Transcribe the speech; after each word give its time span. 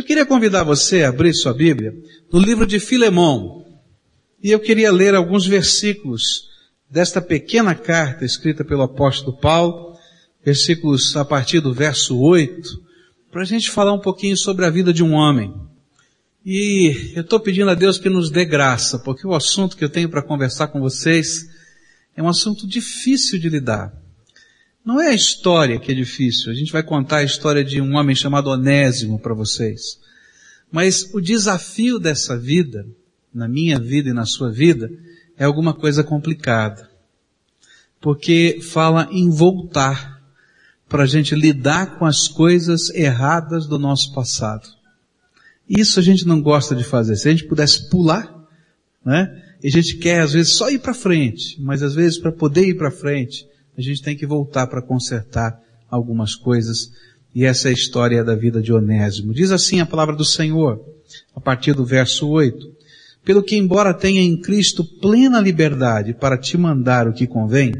Eu 0.00 0.04
queria 0.04 0.24
convidar 0.24 0.64
você 0.64 1.04
a 1.04 1.10
abrir 1.10 1.34
sua 1.34 1.52
Bíblia 1.52 1.92
no 2.32 2.40
livro 2.40 2.66
de 2.66 2.80
Filemão. 2.80 3.66
E 4.42 4.50
eu 4.50 4.58
queria 4.58 4.90
ler 4.90 5.14
alguns 5.14 5.46
versículos 5.46 6.48
desta 6.90 7.20
pequena 7.20 7.74
carta 7.74 8.24
escrita 8.24 8.64
pelo 8.64 8.80
apóstolo 8.80 9.36
Paulo, 9.38 9.94
versículos 10.42 11.14
a 11.18 11.22
partir 11.22 11.60
do 11.60 11.74
verso 11.74 12.18
8, 12.18 12.66
para 13.30 13.42
a 13.42 13.44
gente 13.44 13.70
falar 13.70 13.92
um 13.92 14.00
pouquinho 14.00 14.38
sobre 14.38 14.64
a 14.64 14.70
vida 14.70 14.90
de 14.90 15.04
um 15.04 15.12
homem. 15.12 15.52
E 16.46 17.12
eu 17.14 17.20
estou 17.20 17.38
pedindo 17.38 17.68
a 17.68 17.74
Deus 17.74 17.98
que 17.98 18.08
nos 18.08 18.30
dê 18.30 18.46
graça, 18.46 19.00
porque 19.00 19.26
o 19.26 19.34
assunto 19.34 19.76
que 19.76 19.84
eu 19.84 19.90
tenho 19.90 20.08
para 20.08 20.22
conversar 20.22 20.68
com 20.68 20.80
vocês 20.80 21.46
é 22.16 22.22
um 22.22 22.28
assunto 22.28 22.66
difícil 22.66 23.38
de 23.38 23.50
lidar. 23.50 23.92
Não 24.84 25.00
é 25.00 25.08
a 25.08 25.14
história 25.14 25.78
que 25.78 25.92
é 25.92 25.94
difícil, 25.94 26.50
a 26.50 26.54
gente 26.54 26.72
vai 26.72 26.82
contar 26.82 27.18
a 27.18 27.24
história 27.24 27.62
de 27.62 27.80
um 27.80 27.96
homem 27.96 28.16
chamado 28.16 28.48
Onésimo 28.48 29.18
para 29.18 29.34
vocês. 29.34 29.98
Mas 30.72 31.12
o 31.12 31.20
desafio 31.20 31.98
dessa 31.98 32.38
vida, 32.38 32.86
na 33.32 33.46
minha 33.46 33.78
vida 33.78 34.10
e 34.10 34.14
na 34.14 34.24
sua 34.24 34.50
vida, 34.50 34.90
é 35.36 35.44
alguma 35.44 35.74
coisa 35.74 36.02
complicada. 36.02 36.88
Porque 38.00 38.60
fala 38.62 39.08
em 39.10 39.28
voltar 39.28 40.22
para 40.88 41.02
a 41.02 41.06
gente 41.06 41.34
lidar 41.34 41.98
com 41.98 42.06
as 42.06 42.26
coisas 42.26 42.90
erradas 42.90 43.66
do 43.66 43.78
nosso 43.78 44.12
passado. 44.14 44.68
Isso 45.68 46.00
a 46.00 46.02
gente 46.02 46.26
não 46.26 46.40
gosta 46.40 46.74
de 46.74 46.82
fazer. 46.82 47.16
Se 47.16 47.28
a 47.28 47.30
gente 47.30 47.44
pudesse 47.44 47.88
pular, 47.88 48.34
né? 49.04 49.44
E 49.62 49.68
a 49.68 49.70
gente 49.70 49.98
quer 49.98 50.20
às 50.20 50.32
vezes 50.32 50.52
só 50.52 50.70
ir 50.70 50.78
para 50.78 50.94
frente, 50.94 51.60
mas 51.60 51.82
às 51.82 51.94
vezes 51.94 52.18
para 52.18 52.32
poder 52.32 52.66
ir 52.66 52.74
para 52.76 52.90
frente, 52.90 53.46
a 53.80 53.82
gente 53.82 54.02
tem 54.02 54.16
que 54.16 54.26
voltar 54.26 54.66
para 54.66 54.82
consertar 54.82 55.60
algumas 55.90 56.34
coisas. 56.34 56.90
E 57.34 57.44
essa 57.44 57.68
é 57.68 57.70
a 57.70 57.74
história 57.74 58.22
da 58.22 58.34
vida 58.34 58.60
de 58.60 58.72
Onésimo. 58.72 59.32
Diz 59.32 59.50
assim 59.50 59.80
a 59.80 59.86
palavra 59.86 60.14
do 60.14 60.24
Senhor, 60.24 60.80
a 61.34 61.40
partir 61.40 61.74
do 61.74 61.84
verso 61.84 62.28
8. 62.28 62.80
Pelo 63.24 63.42
que 63.42 63.56
embora 63.56 63.94
tenha 63.94 64.20
em 64.20 64.40
Cristo 64.40 64.84
plena 64.84 65.40
liberdade 65.40 66.14
para 66.14 66.38
te 66.38 66.56
mandar 66.56 67.06
o 67.06 67.12
que 67.12 67.26
convém, 67.26 67.72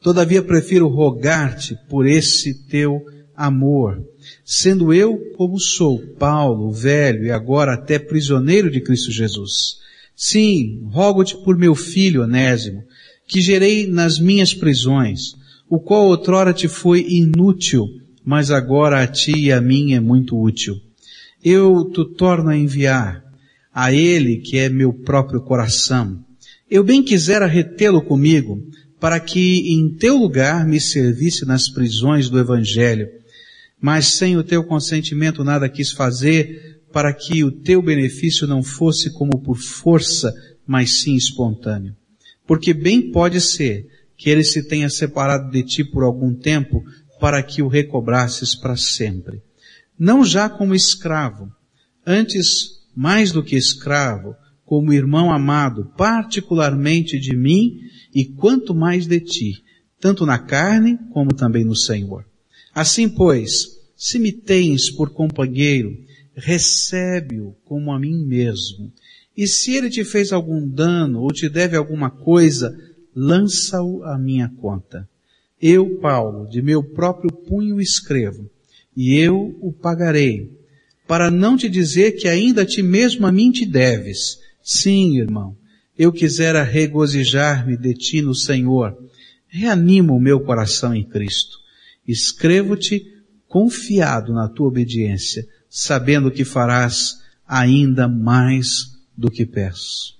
todavia 0.00 0.42
prefiro 0.42 0.88
rogar-te 0.88 1.76
por 1.88 2.06
esse 2.06 2.66
teu 2.66 3.00
amor, 3.34 4.02
sendo 4.44 4.92
eu 4.92 5.18
como 5.36 5.58
sou, 5.58 5.98
Paulo, 6.18 6.70
velho 6.70 7.24
e 7.24 7.30
agora 7.30 7.74
até 7.74 7.98
prisioneiro 7.98 8.70
de 8.70 8.80
Cristo 8.80 9.10
Jesus. 9.10 9.80
Sim, 10.14 10.82
rogo-te 10.90 11.36
por 11.36 11.56
meu 11.56 11.74
filho 11.74 12.22
Onésimo, 12.22 12.84
que 13.32 13.40
gerei 13.40 13.86
nas 13.86 14.18
minhas 14.18 14.52
prisões, 14.52 15.32
o 15.66 15.80
qual 15.80 16.04
outrora 16.04 16.52
te 16.52 16.68
foi 16.68 17.06
inútil, 17.08 17.88
mas 18.22 18.50
agora 18.50 19.02
a 19.02 19.06
ti 19.06 19.32
e 19.34 19.50
a 19.50 19.58
mim 19.58 19.94
é 19.94 20.00
muito 20.00 20.38
útil. 20.38 20.74
Eu 21.42 21.90
te 21.90 22.04
torno 22.14 22.50
a 22.50 22.56
enviar 22.58 23.24
a 23.72 23.90
ele 23.90 24.36
que 24.36 24.58
é 24.58 24.68
meu 24.68 24.92
próprio 24.92 25.40
coração. 25.40 26.22
Eu 26.70 26.84
bem 26.84 27.02
quisera 27.02 27.46
retê-lo 27.46 28.02
comigo, 28.02 28.62
para 29.00 29.18
que 29.18 29.72
em 29.72 29.88
teu 29.96 30.18
lugar 30.18 30.66
me 30.66 30.78
servisse 30.78 31.46
nas 31.46 31.70
prisões 31.70 32.28
do 32.28 32.38
evangelho. 32.38 33.08
Mas 33.80 34.08
sem 34.08 34.36
o 34.36 34.44
teu 34.44 34.62
consentimento 34.62 35.42
nada 35.42 35.70
quis 35.70 35.90
fazer, 35.90 36.82
para 36.92 37.14
que 37.14 37.42
o 37.42 37.50
teu 37.50 37.80
benefício 37.80 38.46
não 38.46 38.62
fosse 38.62 39.10
como 39.10 39.40
por 39.40 39.56
força, 39.56 40.34
mas 40.66 41.00
sim 41.00 41.16
espontâneo. 41.16 41.96
Porque 42.46 42.74
bem 42.74 43.10
pode 43.10 43.40
ser 43.40 43.86
que 44.16 44.30
ele 44.30 44.44
se 44.44 44.68
tenha 44.68 44.88
separado 44.88 45.50
de 45.50 45.62
ti 45.62 45.84
por 45.84 46.04
algum 46.04 46.34
tempo 46.34 46.82
para 47.20 47.42
que 47.42 47.62
o 47.62 47.68
recobrasses 47.68 48.54
para 48.54 48.76
sempre. 48.76 49.42
Não 49.98 50.24
já 50.24 50.48
como 50.48 50.74
escravo, 50.74 51.50
antes 52.06 52.82
mais 52.94 53.32
do 53.32 53.42
que 53.42 53.56
escravo, 53.56 54.34
como 54.64 54.92
irmão 54.92 55.30
amado, 55.30 55.92
particularmente 55.96 57.18
de 57.18 57.36
mim 57.36 57.78
e 58.14 58.24
quanto 58.24 58.74
mais 58.74 59.06
de 59.06 59.20
ti, 59.20 59.62
tanto 60.00 60.26
na 60.26 60.38
carne 60.38 60.98
como 61.12 61.34
também 61.34 61.64
no 61.64 61.76
Senhor. 61.76 62.24
Assim 62.74 63.08
pois, 63.08 63.68
se 63.96 64.18
me 64.18 64.32
tens 64.32 64.90
por 64.90 65.10
companheiro, 65.10 65.96
recebe-o 66.34 67.54
como 67.64 67.92
a 67.92 67.98
mim 67.98 68.24
mesmo, 68.24 68.92
e 69.36 69.46
se 69.46 69.74
ele 69.74 69.88
te 69.88 70.04
fez 70.04 70.32
algum 70.32 70.66
dano 70.66 71.20
ou 71.20 71.32
te 71.32 71.48
deve 71.48 71.76
alguma 71.76 72.10
coisa, 72.10 72.76
lança-o 73.14 74.02
à 74.04 74.18
minha 74.18 74.48
conta. 74.48 75.08
Eu, 75.60 75.98
Paulo, 76.00 76.48
de 76.48 76.60
meu 76.60 76.82
próprio 76.82 77.32
punho 77.32 77.80
escrevo, 77.80 78.50
e 78.96 79.14
eu 79.14 79.56
o 79.60 79.72
pagarei, 79.72 80.50
para 81.06 81.30
não 81.30 81.56
te 81.56 81.68
dizer 81.68 82.12
que 82.12 82.28
ainda 82.28 82.62
a 82.62 82.66
ti 82.66 82.82
mesmo 82.82 83.26
a 83.26 83.32
mim 83.32 83.50
te 83.50 83.64
deves. 83.64 84.38
Sim, 84.62 85.18
irmão, 85.18 85.56
eu 85.96 86.12
quisera 86.12 86.62
regozijar-me 86.62 87.76
de 87.76 87.94
ti 87.94 88.22
no 88.22 88.34
Senhor. 88.34 88.96
Reanima 89.48 90.12
o 90.12 90.20
meu 90.20 90.40
coração 90.40 90.94
em 90.94 91.04
Cristo. 91.04 91.58
Escrevo-te 92.06 93.06
confiado 93.46 94.32
na 94.32 94.48
tua 94.48 94.68
obediência, 94.68 95.46
sabendo 95.68 96.30
que 96.30 96.44
farás 96.44 97.18
ainda 97.46 98.08
mais 98.08 98.91
do 99.16 99.30
que 99.30 99.46
peço. 99.46 100.18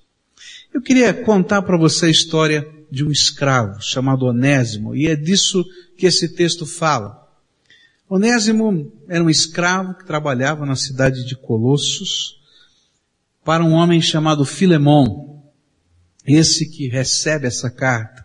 Eu 0.73 0.81
queria 0.81 1.13
contar 1.13 1.63
para 1.63 1.77
você 1.77 2.07
a 2.07 2.11
história 2.11 2.67
de 2.91 3.05
um 3.05 3.11
escravo 3.11 3.81
chamado 3.83 4.27
Onésimo, 4.27 4.95
e 4.95 5.07
é 5.07 5.17
disso 5.17 5.65
que 5.97 6.07
esse 6.07 6.29
texto 6.35 6.67
fala. 6.67 7.23
Onésimo 8.09 8.93
era 9.09 9.25
um 9.25 9.31
escravo 9.31 9.95
que 9.95 10.07
trabalhava 10.07 10.67
na 10.67 10.77
cidade 10.77 11.25
de 11.25 11.35
Colossos 11.35 12.39
para 13.45 13.65
um 13.65 13.73
homem 13.73 14.01
chamado 14.01 14.45
Filemão, 14.45 15.43
esse 16.27 16.69
que 16.69 16.89
recebe 16.89 17.47
essa 17.47 17.71
carta. 17.71 18.25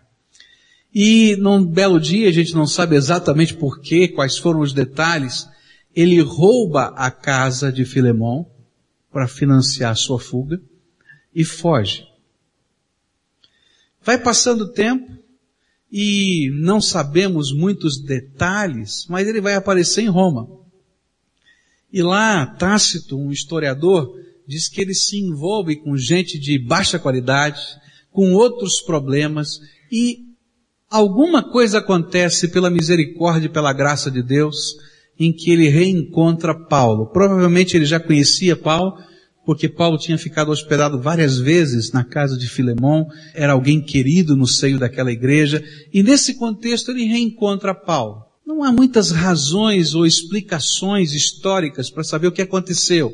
E 0.94 1.36
num 1.36 1.64
belo 1.64 2.00
dia, 2.00 2.28
a 2.28 2.32
gente 2.32 2.54
não 2.54 2.66
sabe 2.66 2.96
exatamente 2.96 3.54
porquê, 3.54 4.08
quais 4.08 4.38
foram 4.38 4.60
os 4.60 4.72
detalhes, 4.72 5.48
ele 5.94 6.20
rouba 6.20 6.94
a 6.96 7.10
casa 7.10 7.72
de 7.72 7.84
Filemão, 7.84 8.46
para 9.10 9.28
financiar 9.28 9.96
sua 9.96 10.18
fuga 10.18 10.60
e 11.34 11.44
foge. 11.44 12.06
Vai 14.02 14.18
passando 14.18 14.62
o 14.62 14.72
tempo 14.72 15.10
e 15.90 16.50
não 16.54 16.80
sabemos 16.80 17.52
muitos 17.52 17.98
detalhes, 17.98 19.06
mas 19.08 19.26
ele 19.26 19.40
vai 19.40 19.54
aparecer 19.54 20.02
em 20.02 20.08
Roma. 20.08 20.48
E 21.92 22.02
lá, 22.02 22.46
Tácito, 22.46 23.16
um 23.18 23.30
historiador, 23.30 24.14
diz 24.46 24.68
que 24.68 24.80
ele 24.80 24.94
se 24.94 25.18
envolve 25.18 25.76
com 25.76 25.96
gente 25.96 26.38
de 26.38 26.58
baixa 26.58 26.98
qualidade, 26.98 27.60
com 28.10 28.32
outros 28.32 28.80
problemas 28.80 29.60
e 29.90 30.26
alguma 30.90 31.42
coisa 31.42 31.78
acontece 31.78 32.48
pela 32.48 32.70
misericórdia 32.70 33.46
e 33.46 33.52
pela 33.52 33.72
graça 33.72 34.10
de 34.10 34.22
Deus 34.22 34.76
em 35.18 35.32
que 35.32 35.50
ele 35.50 35.68
reencontra 35.68 36.54
Paulo. 36.54 37.06
Provavelmente 37.06 37.76
ele 37.76 37.84
já 37.84 37.98
conhecia 37.98 38.54
Paulo, 38.54 38.94
porque 39.44 39.68
Paulo 39.68 39.98
tinha 39.98 40.16
ficado 40.16 40.50
hospedado 40.50 41.00
várias 41.00 41.38
vezes 41.38 41.90
na 41.90 42.04
casa 42.04 42.38
de 42.38 42.48
Filemão, 42.48 43.06
era 43.34 43.54
alguém 43.54 43.80
querido 43.80 44.36
no 44.36 44.46
seio 44.46 44.78
daquela 44.78 45.10
igreja, 45.10 45.64
e 45.92 46.02
nesse 46.02 46.34
contexto 46.34 46.90
ele 46.90 47.04
reencontra 47.04 47.74
Paulo. 47.74 48.26
Não 48.46 48.62
há 48.62 48.70
muitas 48.70 49.10
razões 49.10 49.94
ou 49.94 50.06
explicações 50.06 51.12
históricas 51.12 51.90
para 51.90 52.04
saber 52.04 52.28
o 52.28 52.32
que 52.32 52.42
aconteceu. 52.42 53.12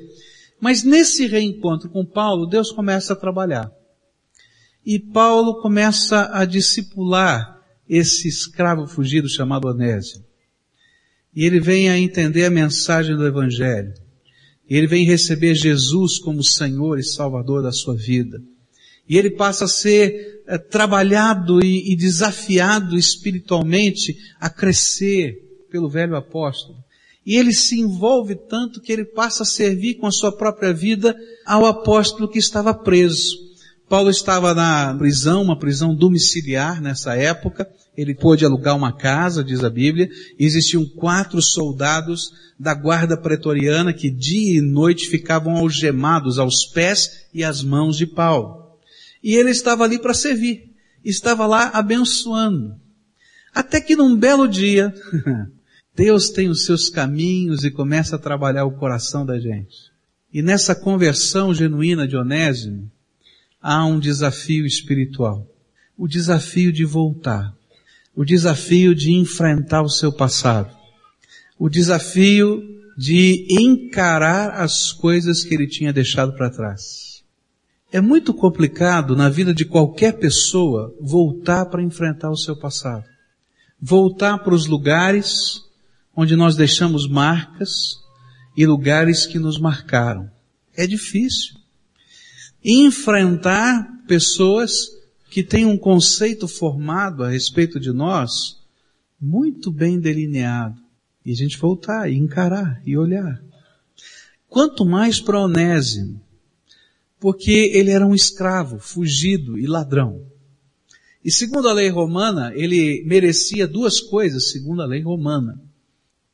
Mas 0.60 0.84
nesse 0.84 1.26
reencontro 1.26 1.88
com 1.88 2.04
Paulo, 2.04 2.46
Deus 2.46 2.70
começa 2.70 3.12
a 3.12 3.16
trabalhar. 3.16 3.70
E 4.84 4.98
Paulo 4.98 5.60
começa 5.60 6.30
a 6.32 6.44
discipular 6.44 7.58
esse 7.88 8.28
escravo 8.28 8.86
fugido 8.86 9.28
chamado 9.28 9.68
Onésio 9.68 10.22
e 11.34 11.44
ele 11.44 11.60
vem 11.60 11.88
a 11.88 11.98
entender 11.98 12.44
a 12.44 12.50
mensagem 12.50 13.16
do 13.16 13.26
Evangelho. 13.26 13.92
E 14.68 14.76
ele 14.76 14.86
vem 14.86 15.04
receber 15.04 15.54
Jesus 15.54 16.18
como 16.18 16.42
Senhor 16.42 16.98
e 16.98 17.02
Salvador 17.02 17.62
da 17.62 17.72
sua 17.72 17.94
vida. 17.94 18.40
E 19.08 19.18
ele 19.18 19.30
passa 19.30 19.66
a 19.66 19.68
ser 19.68 20.42
é, 20.46 20.56
trabalhado 20.56 21.62
e, 21.62 21.92
e 21.92 21.96
desafiado 21.96 22.96
espiritualmente 22.96 24.16
a 24.40 24.48
crescer 24.48 25.36
pelo 25.70 25.88
velho 25.88 26.16
apóstolo. 26.16 26.78
E 27.26 27.36
ele 27.36 27.52
se 27.52 27.80
envolve 27.80 28.34
tanto 28.48 28.80
que 28.80 28.92
ele 28.92 29.04
passa 29.04 29.42
a 29.42 29.46
servir 29.46 29.94
com 29.94 30.06
a 30.06 30.12
sua 30.12 30.30
própria 30.30 30.72
vida 30.72 31.16
ao 31.46 31.66
apóstolo 31.66 32.28
que 32.28 32.38
estava 32.38 32.72
preso. 32.72 33.36
Paulo 33.88 34.10
estava 34.10 34.54
na 34.54 34.94
prisão, 34.94 35.42
uma 35.42 35.58
prisão 35.58 35.94
domiciliar 35.94 36.80
nessa 36.80 37.14
época, 37.14 37.68
ele 37.96 38.14
pôde 38.14 38.44
alugar 38.44 38.76
uma 38.76 38.92
casa, 38.92 39.44
diz 39.44 39.62
a 39.62 39.70
Bíblia, 39.70 40.08
e 40.38 40.44
existiam 40.44 40.84
quatro 40.84 41.40
soldados 41.40 42.32
da 42.58 42.74
guarda 42.74 43.16
pretoriana 43.16 43.92
que 43.92 44.10
dia 44.10 44.58
e 44.58 44.60
noite 44.60 45.08
ficavam 45.08 45.56
algemados 45.56 46.38
aos 46.38 46.66
pés 46.66 47.26
e 47.32 47.44
às 47.44 47.62
mãos 47.62 47.96
de 47.96 48.06
Paulo. 48.06 48.78
E 49.22 49.34
ele 49.34 49.50
estava 49.50 49.84
ali 49.84 49.98
para 49.98 50.14
servir, 50.14 50.72
estava 51.04 51.46
lá 51.46 51.70
abençoando. 51.72 52.74
Até 53.54 53.80
que 53.80 53.94
num 53.94 54.16
belo 54.16 54.48
dia, 54.48 54.92
Deus 55.94 56.30
tem 56.30 56.48
os 56.48 56.64
seus 56.64 56.88
caminhos 56.88 57.64
e 57.64 57.70
começa 57.70 58.16
a 58.16 58.18
trabalhar 58.18 58.64
o 58.64 58.76
coração 58.76 59.24
da 59.24 59.38
gente. 59.38 59.92
E 60.32 60.42
nessa 60.42 60.74
conversão 60.74 61.54
genuína 61.54 62.08
de 62.08 62.16
Onésimo, 62.16 62.90
há 63.62 63.86
um 63.86 64.00
desafio 64.00 64.66
espiritual. 64.66 65.48
O 65.96 66.08
desafio 66.08 66.72
de 66.72 66.84
voltar. 66.84 67.54
O 68.16 68.24
desafio 68.24 68.94
de 68.94 69.12
enfrentar 69.12 69.82
o 69.82 69.88
seu 69.88 70.12
passado. 70.12 70.74
O 71.58 71.68
desafio 71.68 72.62
de 72.96 73.46
encarar 73.50 74.50
as 74.60 74.92
coisas 74.92 75.42
que 75.42 75.54
ele 75.54 75.66
tinha 75.66 75.92
deixado 75.92 76.32
para 76.34 76.50
trás. 76.50 77.24
É 77.92 78.00
muito 78.00 78.34
complicado 78.34 79.16
na 79.16 79.28
vida 79.28 79.54
de 79.54 79.64
qualquer 79.64 80.18
pessoa 80.18 80.94
voltar 81.00 81.66
para 81.66 81.82
enfrentar 81.82 82.30
o 82.30 82.36
seu 82.36 82.56
passado. 82.56 83.04
Voltar 83.80 84.38
para 84.38 84.54
os 84.54 84.66
lugares 84.66 85.60
onde 86.16 86.36
nós 86.36 86.56
deixamos 86.56 87.08
marcas 87.08 87.96
e 88.56 88.66
lugares 88.66 89.26
que 89.26 89.38
nos 89.38 89.58
marcaram. 89.58 90.30
É 90.76 90.86
difícil. 90.86 91.54
Enfrentar 92.64 93.86
pessoas 94.06 94.88
que 95.34 95.42
têm 95.42 95.66
um 95.66 95.76
conceito 95.76 96.46
formado 96.46 97.24
a 97.24 97.28
respeito 97.28 97.80
de 97.80 97.92
nós 97.92 98.56
muito 99.20 99.68
bem 99.68 99.98
delineado. 99.98 100.80
E 101.26 101.32
a 101.32 101.34
gente 101.34 101.58
voltar 101.58 102.08
e 102.08 102.14
encarar 102.14 102.80
e 102.86 102.96
olhar. 102.96 103.42
Quanto 104.48 104.84
mais 104.84 105.20
para 105.20 105.40
Onésimo, 105.40 106.20
porque 107.18 107.50
ele 107.50 107.90
era 107.90 108.06
um 108.06 108.14
escravo, 108.14 108.78
fugido 108.78 109.58
e 109.58 109.66
ladrão. 109.66 110.24
E 111.24 111.32
segundo 111.32 111.68
a 111.68 111.72
lei 111.72 111.88
romana, 111.88 112.52
ele 112.54 113.02
merecia 113.04 113.66
duas 113.66 113.98
coisas, 113.98 114.52
segundo 114.52 114.82
a 114.82 114.86
lei 114.86 115.02
romana 115.02 115.60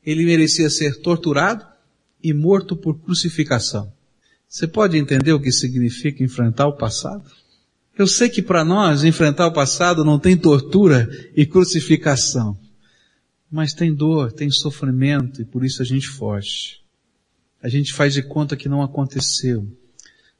ele 0.05 0.23
merecia 0.25 0.69
ser 0.69 1.01
torturado 1.01 1.65
e 2.23 2.35
morto 2.35 2.75
por 2.75 2.99
crucificação. 2.99 3.91
Você 4.47 4.67
pode 4.67 4.95
entender 4.95 5.33
o 5.33 5.41
que 5.41 5.51
significa 5.51 6.23
enfrentar 6.23 6.67
o 6.67 6.77
passado? 6.77 7.40
Eu 7.97 8.07
sei 8.07 8.29
que 8.29 8.41
para 8.41 8.63
nós 8.63 9.03
enfrentar 9.03 9.47
o 9.47 9.53
passado 9.53 10.03
não 10.03 10.17
tem 10.17 10.37
tortura 10.37 11.09
e 11.35 11.45
crucificação, 11.45 12.57
mas 13.51 13.73
tem 13.73 13.93
dor, 13.93 14.31
tem 14.31 14.49
sofrimento 14.49 15.41
e 15.41 15.45
por 15.45 15.63
isso 15.65 15.81
a 15.81 15.85
gente 15.85 16.07
foge. 16.07 16.79
A 17.61 17.69
gente 17.69 17.93
faz 17.93 18.13
de 18.13 18.23
conta 18.23 18.57
que 18.57 18.69
não 18.69 18.81
aconteceu. 18.81 19.67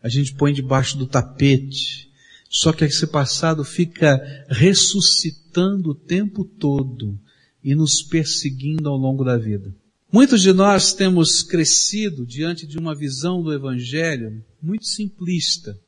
A 0.02 0.10
gente 0.10 0.34
põe 0.34 0.54
debaixo 0.54 0.98
do 0.98 1.06
tapete. 1.06 2.10
Só 2.50 2.74
que 2.74 2.84
esse 2.84 3.08
passado 3.08 3.64
fica 3.64 4.46
ressuscitando 4.50 5.92
o 5.92 5.96
tempo 5.96 6.44
todo 6.44 7.18
e 7.64 7.76
nos 7.76 8.02
perseguindo 8.02 8.90
ao 8.90 8.98
longo 8.98 9.24
da 9.24 9.38
vida. 9.38 9.74
Muitos 10.12 10.42
de 10.42 10.52
nós 10.52 10.94
temos 10.94 11.44
crescido 11.44 12.26
diante 12.26 12.68
de 12.68 12.78
uma 12.78 12.94
visão 12.94 13.42
do 13.42 13.54
Evangelho 13.54 14.44
muito 14.62 14.86
simplista, 14.86 15.80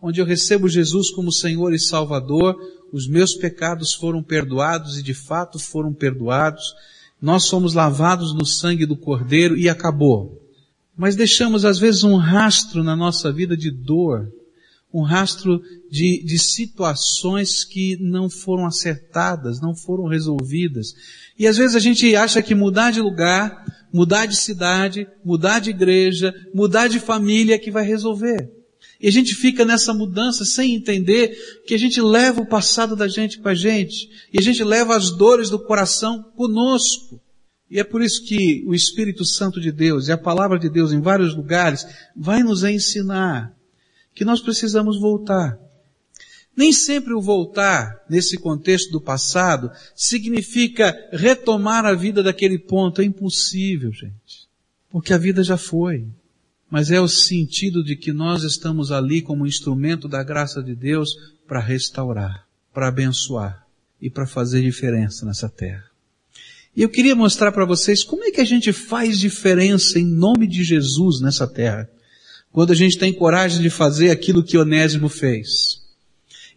onde 0.00 0.20
eu 0.20 0.26
recebo 0.26 0.68
Jesus 0.68 1.10
como 1.10 1.32
Senhor 1.32 1.72
e 1.72 1.78
Salvador, 1.78 2.56
os 2.92 3.08
meus 3.08 3.34
pecados 3.34 3.92
foram 3.94 4.22
perdoados 4.22 4.98
e 4.98 5.02
de 5.02 5.14
fato 5.14 5.58
foram 5.58 5.92
perdoados, 5.92 6.74
nós 7.20 7.44
somos 7.44 7.74
lavados 7.74 8.34
no 8.34 8.44
sangue 8.44 8.86
do 8.86 8.96
Cordeiro 8.96 9.56
e 9.56 9.68
acabou. 9.68 10.40
Mas 10.96 11.16
deixamos 11.16 11.64
às 11.64 11.78
vezes 11.78 12.04
um 12.04 12.16
rastro 12.16 12.84
na 12.84 12.94
nossa 12.94 13.32
vida 13.32 13.56
de 13.56 13.70
dor, 13.70 14.30
um 14.92 15.02
rastro 15.02 15.60
de, 15.90 16.22
de 16.24 16.38
situações 16.38 17.64
que 17.64 17.96
não 18.00 18.30
foram 18.30 18.64
acertadas, 18.64 19.60
não 19.60 19.74
foram 19.74 20.06
resolvidas. 20.06 20.94
E 21.36 21.48
às 21.48 21.56
vezes 21.56 21.74
a 21.74 21.80
gente 21.80 22.14
acha 22.14 22.40
que 22.40 22.54
mudar 22.54 22.92
de 22.92 23.00
lugar, 23.00 23.64
mudar 23.92 24.26
de 24.26 24.36
cidade, 24.36 25.08
mudar 25.24 25.58
de 25.58 25.70
igreja, 25.70 26.32
mudar 26.54 26.86
de 26.86 27.00
família 27.00 27.56
é 27.56 27.58
que 27.58 27.72
vai 27.72 27.84
resolver. 27.84 28.63
E 29.00 29.08
a 29.08 29.12
gente 29.12 29.34
fica 29.34 29.64
nessa 29.64 29.92
mudança 29.92 30.44
sem 30.44 30.74
entender 30.74 31.62
que 31.66 31.74
a 31.74 31.78
gente 31.78 32.00
leva 32.00 32.40
o 32.40 32.48
passado 32.48 32.94
da 32.94 33.08
gente 33.08 33.38
com 33.38 33.48
a 33.48 33.54
gente. 33.54 34.08
E 34.32 34.38
a 34.38 34.42
gente 34.42 34.62
leva 34.62 34.96
as 34.96 35.10
dores 35.10 35.50
do 35.50 35.58
coração 35.58 36.22
conosco. 36.36 37.20
E 37.70 37.80
é 37.80 37.84
por 37.84 38.02
isso 38.02 38.24
que 38.24 38.64
o 38.66 38.74
Espírito 38.74 39.24
Santo 39.24 39.60
de 39.60 39.72
Deus 39.72 40.08
e 40.08 40.12
a 40.12 40.18
palavra 40.18 40.58
de 40.58 40.68
Deus 40.68 40.92
em 40.92 41.00
vários 41.00 41.34
lugares 41.34 41.86
vai 42.14 42.42
nos 42.42 42.62
ensinar 42.62 43.52
que 44.14 44.24
nós 44.24 44.40
precisamos 44.40 45.00
voltar. 45.00 45.58
Nem 46.56 46.72
sempre 46.72 47.12
o 47.12 47.20
voltar, 47.20 48.04
nesse 48.08 48.38
contexto 48.38 48.92
do 48.92 49.00
passado, 49.00 49.72
significa 49.94 50.96
retomar 51.12 51.84
a 51.84 51.94
vida 51.94 52.22
daquele 52.22 52.58
ponto. 52.58 53.02
É 53.02 53.04
impossível, 53.04 53.92
gente. 53.92 54.48
Porque 54.88 55.12
a 55.12 55.18
vida 55.18 55.42
já 55.42 55.56
foi. 55.56 56.06
Mas 56.74 56.90
é 56.90 57.00
o 57.00 57.06
sentido 57.06 57.84
de 57.84 57.94
que 57.94 58.12
nós 58.12 58.42
estamos 58.42 58.90
ali 58.90 59.22
como 59.22 59.46
instrumento 59.46 60.08
da 60.08 60.24
graça 60.24 60.60
de 60.60 60.74
Deus 60.74 61.10
para 61.46 61.60
restaurar, 61.60 62.48
para 62.72 62.88
abençoar 62.88 63.64
e 64.02 64.10
para 64.10 64.26
fazer 64.26 64.60
diferença 64.60 65.24
nessa 65.24 65.48
terra. 65.48 65.84
E 66.76 66.82
eu 66.82 66.88
queria 66.88 67.14
mostrar 67.14 67.52
para 67.52 67.64
vocês 67.64 68.02
como 68.02 68.24
é 68.24 68.32
que 68.32 68.40
a 68.40 68.44
gente 68.44 68.72
faz 68.72 69.20
diferença 69.20 70.00
em 70.00 70.04
nome 70.04 70.48
de 70.48 70.64
Jesus 70.64 71.20
nessa 71.20 71.46
terra 71.46 71.88
quando 72.50 72.72
a 72.72 72.74
gente 72.74 72.98
tem 72.98 73.12
coragem 73.12 73.62
de 73.62 73.70
fazer 73.70 74.10
aquilo 74.10 74.42
que 74.42 74.58
Onésimo 74.58 75.08
fez. 75.08 75.80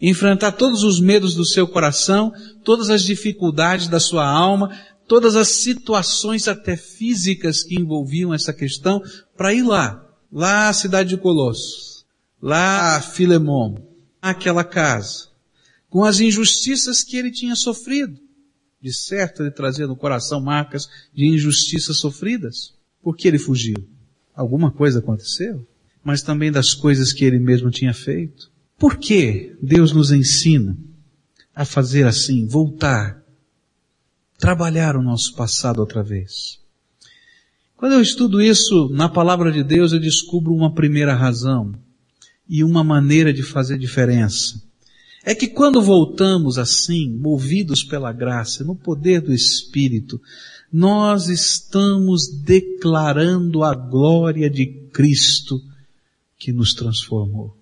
Enfrentar 0.02 0.54
todos 0.54 0.81
os 0.81 1.00
medos 1.00 1.36
do 1.36 1.46
seu 1.46 1.68
coração, 1.68 2.34
todas 2.64 2.90
as 2.90 3.04
dificuldades 3.04 3.88
da 3.88 4.00
sua 4.00 4.28
alma, 4.28 4.75
todas 5.08 5.36
as 5.36 5.50
situações 5.50 6.48
até 6.48 6.75
físicas 6.75 7.62
que 7.62 7.75
envolviam 7.75 8.34
essa 8.34 8.52
questão, 8.52 9.00
para 9.38 9.54
ir 9.54 9.62
lá, 9.62 10.06
lá 10.32 10.70
à 10.70 10.74
cidade 10.74 11.10
de 11.10 11.18
Colossos, 11.18 12.06
lá 12.42 12.96
a 12.96 13.02
Filemon, 13.02 13.76
aquela 14.22 14.64
casa, 14.64 15.28
com 15.90 16.04
as 16.04 16.20
injustiças 16.20 17.04
que 17.04 17.18
ele 17.18 17.32
tinha 17.32 17.56
sofrido. 17.56 18.20
De 18.82 18.94
certo 18.94 19.42
ele 19.42 19.52
trazia 19.52 19.88
no 19.88 19.96
coração 19.96 20.40
marcas 20.40 20.88
de 21.14 21.26
injustiças 21.26 21.98
sofridas. 21.98 22.74
Por 23.02 23.16
que 23.16 23.28
ele 23.28 23.40
fugiu? 23.40 23.88
Alguma 24.36 24.72
coisa 24.72 25.00
aconteceu? 25.00 25.66
mas 26.08 26.22
também 26.22 26.50
das 26.50 26.74
coisas 26.74 27.12
que 27.12 27.26
ele 27.26 27.38
mesmo 27.38 27.70
tinha 27.70 27.94
feito. 27.94 28.50
Por 28.80 28.96
que 28.96 29.58
Deus 29.62 29.92
nos 29.92 30.10
ensina 30.10 30.78
a 31.54 31.66
fazer 31.66 32.08
assim, 32.08 32.48
voltar, 32.48 33.22
trabalhar 34.40 34.96
o 34.96 35.04
nosso 35.04 35.36
passado 35.36 35.80
outra 35.80 36.02
vez? 36.02 36.62
Quando 37.78 37.94
eu 37.94 38.02
estudo 38.02 38.42
isso 38.42 38.90
na 38.90 39.08
palavra 39.08 39.52
de 39.52 39.64
Deus, 39.64 39.94
eu 39.94 40.00
descubro 40.00 40.52
uma 40.52 40.74
primeira 40.74 41.14
razão 41.14 41.76
e 42.50 42.64
uma 42.64 42.84
maneira 42.84 43.31
de 43.31 43.44
fazer 43.44 43.78
diferença. 43.78 44.60
É 45.24 45.36
que 45.36 45.48
quando 45.48 45.80
voltamos 45.80 46.57
assim, 46.57 47.07
movidos 47.07 47.84
pela 47.84 48.12
graça, 48.12 48.64
no 48.64 48.76
poder 48.76 49.22
do 49.22 49.31
Espírito, 49.31 50.19
nós 50.74 51.28
estamos 51.30 52.28
declarando 52.28 53.64
a 53.64 53.76
glória 53.76 54.50
de 54.50 54.66
Cristo 54.92 55.62
que 56.36 56.52
nos 56.52 56.74
transformou. 56.74 57.56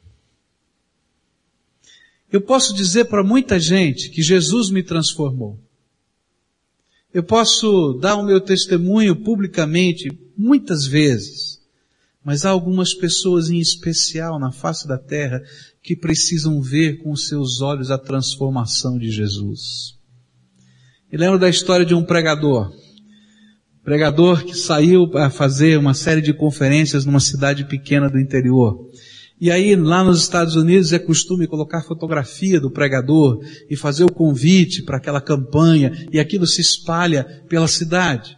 Eu 2.31 2.39
posso 2.39 2.73
dizer 2.73 3.05
para 3.05 3.21
muita 3.21 3.59
gente 3.59 4.09
que 4.09 4.21
Jesus 4.21 4.69
me 4.69 4.81
transformou. 4.81 5.59
Eu 7.15 7.23
posso 7.23 7.93
dar 7.93 8.17
o 8.17 8.25
meu 8.25 8.41
testemunho 8.41 9.15
publicamente 9.15 10.11
muitas 10.37 10.85
vezes, 10.85 11.61
mas 12.21 12.43
há 12.43 12.49
algumas 12.49 12.93
pessoas 12.93 13.49
em 13.49 13.57
especial 13.57 14.37
na 14.37 14.51
face 14.51 14.85
da 14.85 14.97
terra 14.97 15.41
que 15.81 15.95
precisam 15.95 16.61
ver 16.61 17.01
com 17.01 17.13
os 17.13 17.29
seus 17.29 17.61
olhos 17.61 17.89
a 17.89 17.97
transformação 17.97 18.99
de 18.99 19.09
Jesus. 19.09 19.97
Eu 21.09 21.17
lembro 21.17 21.39
da 21.39 21.47
história 21.47 21.85
de 21.85 21.95
um 21.95 22.03
pregador 22.03 22.69
pregador 23.81 24.43
que 24.43 24.53
saiu 24.53 25.09
a 25.15 25.29
fazer 25.29 25.77
uma 25.77 25.93
série 25.93 26.21
de 26.21 26.33
conferências 26.33 27.05
numa 27.05 27.21
cidade 27.21 27.63
pequena 27.63 28.09
do 28.09 28.19
interior. 28.19 28.89
E 29.39 29.51
aí, 29.51 29.75
lá 29.75 30.01
nos 30.01 30.21
Estados 30.21 30.55
Unidos 30.55 30.93
é 30.93 30.99
costume 30.99 31.47
colocar 31.47 31.83
fotografia 31.83 32.59
do 32.59 32.71
pregador 32.71 33.43
e 33.69 33.75
fazer 33.75 34.05
o 34.05 34.11
convite 34.11 34.81
para 34.81 34.97
aquela 34.97 35.19
campanha 35.19 36.07
e 36.11 36.19
aquilo 36.19 36.47
se 36.47 36.61
espalha 36.61 37.43
pela 37.49 37.67
cidade. 37.67 38.37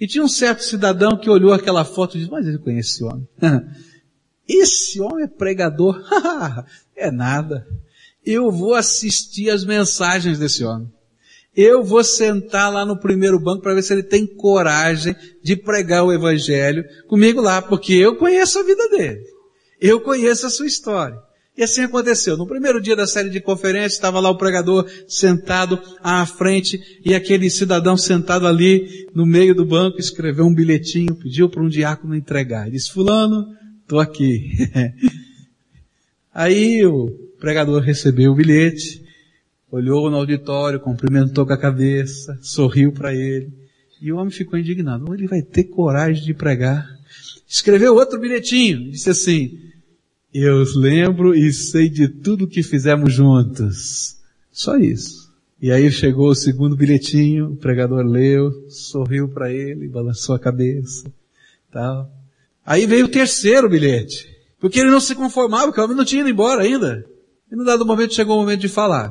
E 0.00 0.06
tinha 0.06 0.22
um 0.22 0.28
certo 0.28 0.62
cidadão 0.62 1.18
que 1.18 1.28
olhou 1.28 1.52
aquela 1.52 1.84
foto 1.84 2.16
e 2.16 2.20
disse, 2.20 2.30
mas 2.30 2.46
ele 2.46 2.58
conhece 2.58 2.90
esse 2.90 3.04
homem. 3.04 3.26
esse 4.48 5.00
homem 5.00 5.24
é 5.24 5.28
pregador? 5.28 6.00
é 6.94 7.10
nada. 7.10 7.66
Eu 8.24 8.52
vou 8.52 8.74
assistir 8.74 9.50
as 9.50 9.64
mensagens 9.64 10.38
desse 10.38 10.62
homem. 10.62 10.88
Eu 11.56 11.82
vou 11.82 12.04
sentar 12.04 12.72
lá 12.72 12.86
no 12.86 13.00
primeiro 13.00 13.40
banco 13.40 13.62
para 13.62 13.74
ver 13.74 13.82
se 13.82 13.92
ele 13.92 14.04
tem 14.04 14.24
coragem 14.24 15.16
de 15.42 15.56
pregar 15.56 16.04
o 16.04 16.12
evangelho 16.12 16.84
comigo 17.08 17.40
lá, 17.40 17.60
porque 17.60 17.94
eu 17.94 18.14
conheço 18.14 18.60
a 18.60 18.62
vida 18.62 18.88
dele. 18.90 19.37
Eu 19.80 20.00
conheço 20.00 20.46
a 20.46 20.50
sua 20.50 20.66
história. 20.66 21.18
E 21.56 21.62
assim 21.62 21.82
aconteceu. 21.82 22.36
No 22.36 22.46
primeiro 22.46 22.80
dia 22.80 22.94
da 22.94 23.06
série 23.06 23.30
de 23.30 23.40
conferências, 23.40 23.94
estava 23.94 24.20
lá 24.20 24.30
o 24.30 24.38
pregador 24.38 24.88
sentado 25.08 25.80
à 26.00 26.24
frente 26.24 27.00
e 27.04 27.14
aquele 27.14 27.50
cidadão 27.50 27.96
sentado 27.96 28.46
ali 28.46 29.08
no 29.12 29.26
meio 29.26 29.54
do 29.54 29.64
banco 29.64 29.98
escreveu 29.98 30.46
um 30.46 30.54
bilhetinho, 30.54 31.16
pediu 31.16 31.48
para 31.48 31.62
um 31.62 31.68
diácono 31.68 32.14
entregar. 32.14 32.66
Ele 32.66 32.76
disse, 32.76 32.92
fulano, 32.92 33.58
Tô 33.88 33.98
aqui. 33.98 34.50
Aí 36.32 36.84
o 36.84 37.08
pregador 37.40 37.80
recebeu 37.80 38.32
o 38.32 38.34
bilhete, 38.34 39.02
olhou 39.72 40.10
no 40.10 40.18
auditório, 40.18 40.78
cumprimentou 40.78 41.46
com 41.46 41.54
a 41.54 41.58
cabeça, 41.58 42.38
sorriu 42.42 42.92
para 42.92 43.14
ele. 43.14 43.50
E 44.02 44.12
o 44.12 44.18
homem 44.18 44.30
ficou 44.30 44.58
indignado. 44.58 45.12
Ele 45.14 45.26
vai 45.26 45.40
ter 45.40 45.64
coragem 45.64 46.22
de 46.22 46.34
pregar. 46.34 46.86
Escreveu 47.48 47.94
outro 47.94 48.20
bilhetinho, 48.20 48.90
disse 48.90 49.08
assim, 49.08 49.58
eu 50.32 50.62
lembro 50.76 51.34
e 51.34 51.52
sei 51.52 51.88
de 51.88 52.08
tudo 52.08 52.48
que 52.48 52.62
fizemos 52.62 53.12
juntos. 53.12 54.16
Só 54.52 54.76
isso. 54.76 55.28
E 55.60 55.72
aí 55.72 55.90
chegou 55.90 56.28
o 56.28 56.34
segundo 56.34 56.76
bilhetinho, 56.76 57.52
o 57.52 57.56
pregador 57.56 58.04
leu, 58.04 58.68
sorriu 58.68 59.28
para 59.28 59.52
ele, 59.52 59.88
balançou 59.88 60.34
a 60.34 60.38
cabeça, 60.38 61.12
tal. 61.72 62.08
Aí 62.64 62.86
veio 62.86 63.06
o 63.06 63.10
terceiro 63.10 63.68
bilhete, 63.68 64.28
porque 64.60 64.78
ele 64.78 64.90
não 64.90 65.00
se 65.00 65.14
conformava, 65.14 65.66
porque 65.66 65.80
o 65.80 65.84
homem 65.84 65.96
não 65.96 66.04
tinha 66.04 66.20
ido 66.20 66.30
embora 66.30 66.62
ainda. 66.62 67.04
E 67.50 67.56
no 67.56 67.64
dado 67.64 67.84
momento 67.84 68.14
chegou 68.14 68.36
o 68.36 68.40
momento 68.40 68.60
de 68.60 68.68
falar. 68.68 69.10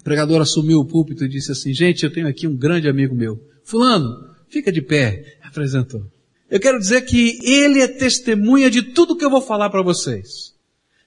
O 0.00 0.02
pregador 0.02 0.40
assumiu 0.40 0.80
o 0.80 0.84
púlpito 0.84 1.24
e 1.24 1.28
disse 1.28 1.52
assim, 1.52 1.72
gente, 1.72 2.02
eu 2.02 2.12
tenho 2.12 2.26
aqui 2.26 2.48
um 2.48 2.56
grande 2.56 2.88
amigo 2.88 3.14
meu. 3.14 3.40
Fulano, 3.62 4.08
fica 4.48 4.72
de 4.72 4.82
pé. 4.82 5.38
Apresentou. 5.42 6.04
Eu 6.50 6.58
quero 6.58 6.78
dizer 6.78 7.02
que 7.02 7.38
ele 7.44 7.80
é 7.80 7.88
testemunha 7.88 8.70
de 8.70 8.82
tudo 8.82 9.16
que 9.16 9.24
eu 9.24 9.30
vou 9.30 9.40
falar 9.40 9.70
para 9.70 9.82
vocês. 9.82 10.53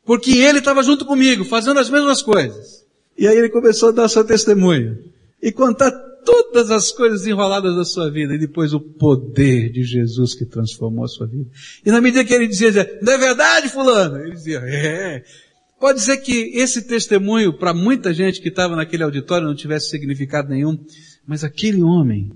Porque 0.07 0.31
ele 0.31 0.59
estava 0.59 0.81
junto 0.81 1.05
comigo, 1.05 1.43
fazendo 1.43 1.81
as 1.81 1.89
mesmas 1.89 2.21
coisas. 2.21 2.85
E 3.17 3.27
aí 3.27 3.37
ele 3.37 3.49
começou 3.49 3.89
a 3.89 3.91
dar 3.91 4.07
seu 4.07 4.23
testemunho. 4.23 4.97
E 5.43 5.51
contar 5.51 5.91
todas 6.23 6.71
as 6.71 6.93
coisas 6.93 7.27
enroladas 7.27 7.75
da 7.75 7.83
sua 7.83 8.09
vida. 8.09 8.33
E 8.33 8.39
depois 8.39 8.73
o 8.73 8.79
poder 8.79 9.69
de 9.69 9.83
Jesus 9.83 10.33
que 10.33 10.45
transformou 10.45 11.03
a 11.03 11.09
sua 11.09 11.27
vida. 11.27 11.49
E 11.85 11.91
na 11.91 11.99
medida 11.99 12.23
que 12.23 12.33
ele 12.33 12.47
dizia, 12.47 12.71
não 13.01 13.11
é 13.11 13.17
verdade 13.17 13.67
fulano? 13.67 14.17
Ele 14.21 14.31
dizia, 14.31 14.59
é. 14.59 15.25
Pode 15.77 15.99
ser 15.99 16.17
que 16.17 16.57
esse 16.57 16.83
testemunho 16.83 17.57
para 17.57 17.73
muita 17.73 18.13
gente 18.13 18.39
que 18.39 18.47
estava 18.47 18.77
naquele 18.77 19.03
auditório 19.03 19.45
não 19.45 19.55
tivesse 19.55 19.89
significado 19.89 20.47
nenhum. 20.47 20.79
Mas 21.27 21.43
aquele 21.43 21.83
homem 21.83 22.31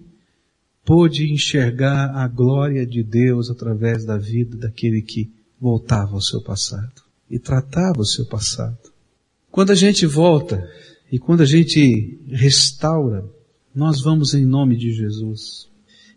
pôde 0.83 1.31
enxergar 1.31 2.11
a 2.13 2.27
glória 2.27 2.85
de 2.85 3.01
Deus 3.01 3.49
através 3.49 4.03
da 4.03 4.17
vida 4.17 4.57
daquele 4.57 5.01
que 5.01 5.31
voltava 5.57 6.15
ao 6.15 6.21
seu 6.21 6.41
passado 6.41 7.00
e 7.31 7.39
tratava 7.39 8.01
o 8.01 8.05
seu 8.05 8.25
passado. 8.25 8.77
Quando 9.49 9.71
a 9.71 9.75
gente 9.75 10.05
volta 10.05 10.69
e 11.11 11.17
quando 11.17 11.41
a 11.41 11.45
gente 11.45 12.19
restaura, 12.27 13.25
nós 13.73 14.01
vamos 14.01 14.33
em 14.33 14.45
nome 14.45 14.75
de 14.75 14.93
Jesus. 14.93 15.67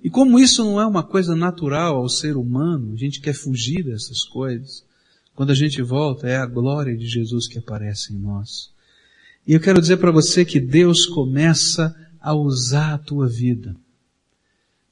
E 0.02 0.11
como 0.11 0.38
isso 0.38 0.62
não 0.64 0.80
é 0.80 0.87
uma 0.87 1.02
coisa 1.02 1.35
natural 1.35 1.97
ao 1.97 2.09
ser 2.09 2.37
humano, 2.37 2.92
a 2.92 2.97
gente 2.97 3.21
quer 3.21 3.33
fugir 3.33 3.85
dessas 3.85 4.25
coisas. 4.25 4.85
Quando 5.35 5.50
a 5.50 5.54
gente 5.54 5.80
volta, 5.80 6.28
é 6.28 6.37
a 6.37 6.47
glória 6.47 6.97
de 6.97 7.06
Jesus 7.06 7.49
que 7.49 7.59
aparece 7.59 8.12
em 8.12 8.18
nós. 8.18 8.71
E 9.47 9.54
eu 9.54 9.61
quero 9.61 9.80
dizer 9.80 9.97
para 9.99 10.11
você 10.11 10.44
que 10.44 10.61
Deus 10.61 11.06
começa 11.06 11.94
a 12.21 12.35
usar 12.35 12.94
a 12.94 12.99
tua 12.99 13.28
vida 13.28 13.75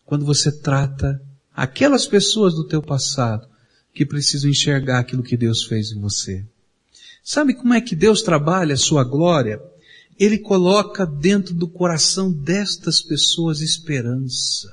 quando 0.04 0.26
você 0.26 0.52
trata 0.52 1.22
aquelas 1.54 2.06
pessoas 2.06 2.54
do 2.54 2.64
teu 2.64 2.82
passado 2.82 3.48
que 3.94 4.06
precisam 4.06 4.50
enxergar 4.50 5.00
aquilo 5.00 5.22
que 5.22 5.36
Deus 5.36 5.64
fez 5.64 5.92
em 5.92 6.00
você. 6.00 6.44
Sabe 7.22 7.54
como 7.54 7.74
é 7.74 7.80
que 7.80 7.94
Deus 7.94 8.22
trabalha 8.22 8.74
a 8.74 8.78
sua 8.78 9.04
glória? 9.04 9.60
Ele 10.18 10.38
coloca 10.38 11.06
dentro 11.06 11.54
do 11.54 11.68
coração 11.68 12.32
destas 12.32 13.00
pessoas 13.00 13.60
esperança. 13.60 14.68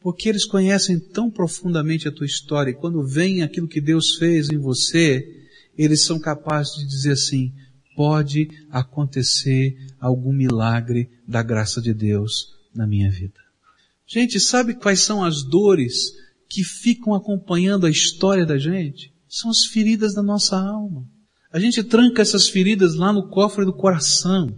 Porque 0.00 0.28
eles 0.28 0.46
conhecem 0.46 0.98
tão 0.98 1.30
profundamente 1.30 2.08
a 2.08 2.12
tua 2.12 2.26
história 2.26 2.70
e 2.70 2.74
quando 2.74 3.06
vem 3.06 3.42
aquilo 3.42 3.68
que 3.68 3.80
Deus 3.80 4.16
fez 4.16 4.48
em 4.48 4.58
você, 4.58 5.46
eles 5.76 6.02
são 6.02 6.18
capazes 6.18 6.76
de 6.76 6.86
dizer 6.86 7.12
assim, 7.12 7.52
pode 7.94 8.48
acontecer 8.70 9.76
algum 10.00 10.32
milagre 10.32 11.10
da 11.26 11.42
graça 11.42 11.80
de 11.80 11.92
Deus 11.92 12.54
na 12.74 12.86
minha 12.86 13.10
vida. 13.10 13.38
Gente, 14.06 14.40
sabe 14.40 14.74
quais 14.74 15.02
são 15.02 15.22
as 15.22 15.42
dores 15.42 16.14
que 16.50 16.64
ficam 16.64 17.14
acompanhando 17.14 17.86
a 17.86 17.90
história 17.90 18.44
da 18.44 18.58
gente? 18.58 19.12
São 19.28 19.50
as 19.50 19.64
feridas 19.64 20.12
da 20.12 20.22
nossa 20.22 20.56
alma. 20.56 21.04
A 21.52 21.60
gente 21.60 21.82
tranca 21.84 22.20
essas 22.20 22.48
feridas 22.48 22.96
lá 22.96 23.12
no 23.12 23.28
cofre 23.28 23.64
do 23.64 23.72
coração. 23.72 24.48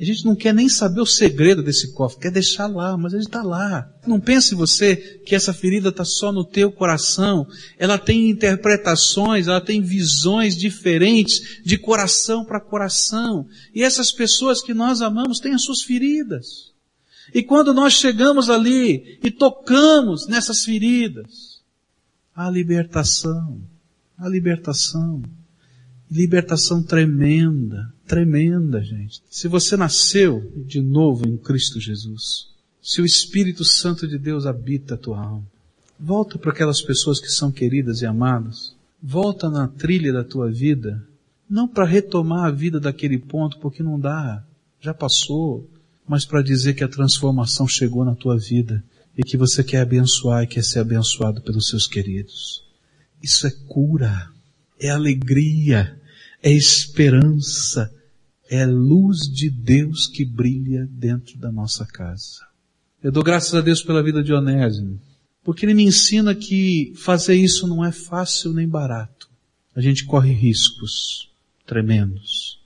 A 0.00 0.04
gente 0.04 0.24
não 0.24 0.36
quer 0.36 0.54
nem 0.54 0.68
saber 0.68 1.00
o 1.00 1.06
segredo 1.06 1.60
desse 1.62 1.92
cofre, 1.92 2.20
quer 2.20 2.30
deixar 2.30 2.68
lá, 2.68 2.96
mas 2.96 3.12
ele 3.12 3.24
está 3.24 3.42
lá. 3.42 3.84
Não 4.06 4.20
pense 4.20 4.54
você 4.54 4.96
que 5.26 5.34
essa 5.34 5.52
ferida 5.52 5.88
está 5.88 6.04
só 6.04 6.30
no 6.32 6.44
teu 6.44 6.70
coração. 6.70 7.44
Ela 7.76 7.98
tem 7.98 8.30
interpretações, 8.30 9.48
ela 9.48 9.60
tem 9.60 9.82
visões 9.82 10.56
diferentes 10.56 11.60
de 11.64 11.76
coração 11.76 12.44
para 12.44 12.60
coração. 12.60 13.44
E 13.74 13.82
essas 13.82 14.12
pessoas 14.12 14.62
que 14.62 14.72
nós 14.72 15.02
amamos 15.02 15.40
têm 15.40 15.52
as 15.52 15.62
suas 15.62 15.82
feridas. 15.82 16.67
E 17.34 17.42
quando 17.42 17.74
nós 17.74 17.94
chegamos 17.94 18.48
ali 18.48 19.18
e 19.22 19.30
tocamos 19.30 20.26
nessas 20.26 20.64
feridas, 20.64 21.60
a 22.34 22.50
libertação, 22.50 23.60
a 24.16 24.28
libertação, 24.28 25.22
libertação 26.10 26.82
tremenda, 26.82 27.92
tremenda, 28.06 28.82
gente. 28.82 29.22
Se 29.28 29.46
você 29.48 29.76
nasceu 29.76 30.50
de 30.56 30.80
novo 30.80 31.26
em 31.28 31.36
Cristo 31.36 31.78
Jesus, 31.78 32.48
se 32.82 33.02
o 33.02 33.04
Espírito 33.04 33.64
Santo 33.64 34.08
de 34.08 34.18
Deus 34.18 34.46
habita 34.46 34.94
a 34.94 34.98
tua 34.98 35.20
alma, 35.20 35.46
volta 35.98 36.38
para 36.38 36.52
aquelas 36.52 36.80
pessoas 36.80 37.20
que 37.20 37.28
são 37.28 37.52
queridas 37.52 38.00
e 38.00 38.06
amadas, 38.06 38.74
volta 39.02 39.50
na 39.50 39.68
trilha 39.68 40.12
da 40.12 40.24
tua 40.24 40.50
vida, 40.50 41.04
não 41.48 41.68
para 41.68 41.84
retomar 41.84 42.46
a 42.46 42.50
vida 42.50 42.80
daquele 42.80 43.18
ponto, 43.18 43.58
porque 43.58 43.82
não 43.82 43.98
dá, 43.98 44.44
já 44.80 44.94
passou, 44.94 45.68
mas 46.08 46.24
para 46.24 46.42
dizer 46.42 46.74
que 46.74 46.82
a 46.82 46.88
transformação 46.88 47.68
chegou 47.68 48.04
na 48.04 48.14
tua 48.14 48.38
vida 48.38 48.82
e 49.16 49.22
que 49.22 49.36
você 49.36 49.62
quer 49.62 49.82
abençoar 49.82 50.44
e 50.44 50.46
quer 50.46 50.64
ser 50.64 50.78
abençoado 50.78 51.42
pelos 51.42 51.68
seus 51.68 51.86
queridos. 51.86 52.64
Isso 53.22 53.46
é 53.46 53.50
cura, 53.68 54.30
é 54.80 54.88
alegria, 54.88 56.00
é 56.42 56.50
esperança, 56.50 57.92
é 58.48 58.64
luz 58.64 59.18
de 59.28 59.50
Deus 59.50 60.06
que 60.06 60.24
brilha 60.24 60.88
dentro 60.90 61.36
da 61.38 61.52
nossa 61.52 61.84
casa. 61.84 62.46
Eu 63.02 63.12
dou 63.12 63.22
graças 63.22 63.54
a 63.54 63.60
Deus 63.60 63.82
pela 63.82 64.02
vida 64.02 64.22
de 64.22 64.32
Onésimo, 64.32 65.00
porque 65.44 65.66
ele 65.66 65.74
me 65.74 65.84
ensina 65.84 66.34
que 66.34 66.92
fazer 66.96 67.34
isso 67.34 67.66
não 67.66 67.84
é 67.84 67.92
fácil 67.92 68.52
nem 68.52 68.66
barato. 68.66 69.28
A 69.74 69.80
gente 69.80 70.04
corre 70.04 70.32
riscos 70.32 71.28
tremendos 71.66 72.57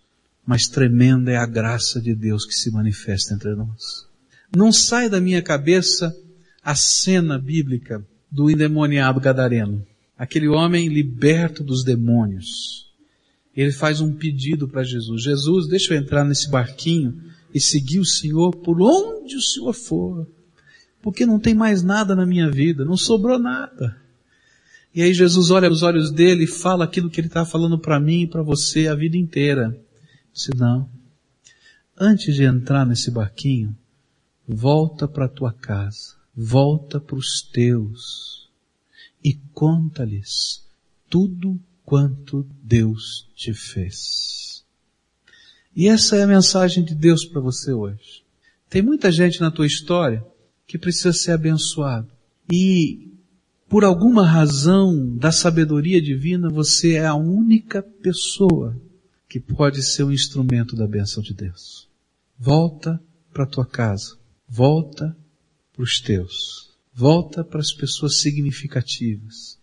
mas 0.47 0.69
tremenda 0.69 1.31
é 1.31 1.37
a 1.37 1.47
graça 1.47 2.01
de 2.01 2.15
Deus 2.15 2.45
que 2.45 2.55
se 2.55 2.71
manifesta 2.71 3.35
entre 3.35 3.55
nós. 3.55 4.07
Não 4.55 4.73
sai 4.73 5.09
da 5.09 5.21
minha 5.21 5.41
cabeça 5.41 6.15
a 6.63 6.75
cena 6.75 7.39
bíblica 7.39 8.05
do 8.31 8.51
endemoniado 8.51 9.21
gadareno. 9.21 9.85
Aquele 10.17 10.49
homem 10.49 10.89
liberto 10.89 11.65
dos 11.65 11.85
demônios. 11.85 12.91
Ele 13.55 13.73
faz 13.73 14.01
um 14.01 14.13
pedido 14.13 14.69
para 14.69 14.83
Jesus. 14.83 15.23
Jesus, 15.23 15.69
deixa 15.69 15.95
eu 15.95 15.99
entrar 15.99 16.25
nesse 16.25 16.51
barquinho 16.51 17.21
e 17.55 17.61
seguir 17.61 17.99
o 17.99 18.05
Senhor 18.05 18.51
por 18.57 18.81
onde 18.81 19.37
o 19.37 19.41
Senhor 19.41 19.73
for. 19.73 20.27
Porque 21.03 21.27
não 21.27 21.39
tem 21.39 21.55
mais 21.55 21.83
nada 21.83 22.15
na 22.15 22.25
minha 22.25 22.51
vida, 22.51 22.85
não 22.85 22.97
sobrou 22.97 23.39
nada. 23.39 23.97
E 24.95 25.03
aí 25.03 25.13
Jesus 25.13 25.51
olha 25.51 25.69
nos 25.69 25.83
olhos 25.83 26.11
dele 26.11 26.45
e 26.45 26.47
fala 26.47 26.85
aquilo 26.85 27.11
que 27.11 27.21
ele 27.21 27.29
está 27.29 27.45
falando 27.45 27.79
para 27.79 27.99
mim 27.99 28.23
e 28.23 28.27
para 28.27 28.43
você 28.43 28.89
a 28.89 28.95
vida 28.95 29.17
inteira. 29.17 29.77
Se 30.33 30.55
não, 30.57 30.89
antes 31.97 32.35
de 32.35 32.45
entrar 32.45 32.87
nesse 32.87 33.11
barquinho, 33.11 33.77
volta 34.49 35.07
para 35.07 35.29
tua 35.29 35.53
casa, 35.53 36.17
volta 36.35 37.01
para 37.01 37.17
os 37.17 37.43
teus 37.43 38.51
e 39.23 39.35
conta-lhes 39.53 40.65
tudo 41.09 41.61
quanto 41.85 42.47
Deus 42.63 43.29
te 43.35 43.53
fez. 43.53 44.65
E 45.75 45.89
essa 45.89 46.17
é 46.17 46.23
a 46.23 46.27
mensagem 46.27 46.85
de 46.85 46.95
Deus 46.95 47.25
para 47.25 47.41
você 47.41 47.73
hoje. 47.73 48.23
Tem 48.69 48.83
muita 48.83 49.13
gente 49.13 49.41
na 49.41 49.51
tua 49.51 49.67
história 49.67 50.25
que 50.67 50.79
precisa 50.79 51.13
ser 51.13 51.33
abençoado. 51.33 52.09
E 52.51 53.13
por 53.69 53.85
alguma 53.85 54.27
razão 54.27 55.17
da 55.17 55.33
sabedoria 55.33 56.01
divina, 56.01 56.49
você 56.51 56.95
é 56.95 57.07
a 57.07 57.15
única 57.15 57.83
pessoa 57.83 58.77
que 59.33 59.41
pode 59.41 59.83
ser 59.83 60.05
um 60.05 60.13
instrumento 60.13 60.77
da 60.77 60.87
bênção 60.87 61.23
de 61.23 61.33
Deus. 61.33 61.89
Volta 62.39 63.03
para 63.33 63.47
tua 63.47 63.65
casa. 63.65 64.19
Volta 64.47 65.17
para 65.73 65.83
os 65.83 66.03
teus. 66.03 66.71
Volta 66.93 67.43
para 67.43 67.61
as 67.61 67.73
pessoas 67.73 68.21
significativas. 68.21 69.59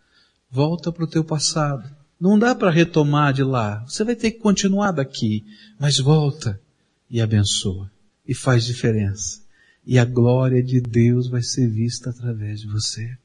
Volta 0.50 0.92
para 0.92 1.04
o 1.04 1.08
teu 1.08 1.24
passado. 1.24 1.88
Não 2.20 2.40
dá 2.40 2.56
para 2.56 2.72
retomar 2.72 3.32
de 3.32 3.44
lá. 3.44 3.86
Você 3.88 4.04
vai 4.04 4.16
ter 4.16 4.32
que 4.32 4.40
continuar 4.40 4.90
daqui. 4.90 5.46
Mas 5.80 6.00
volta 6.00 6.60
e 7.08 7.22
abençoa. 7.22 7.92
E 8.28 8.34
faz 8.34 8.66
diferença. 8.66 9.40
E 9.86 10.00
a 10.00 10.06
glória 10.06 10.64
de 10.64 10.82
Deus 10.82 11.28
vai 11.28 11.44
ser 11.44 11.70
vista 11.70 12.10
através 12.10 12.62
de 12.62 12.68
você. 12.68 13.16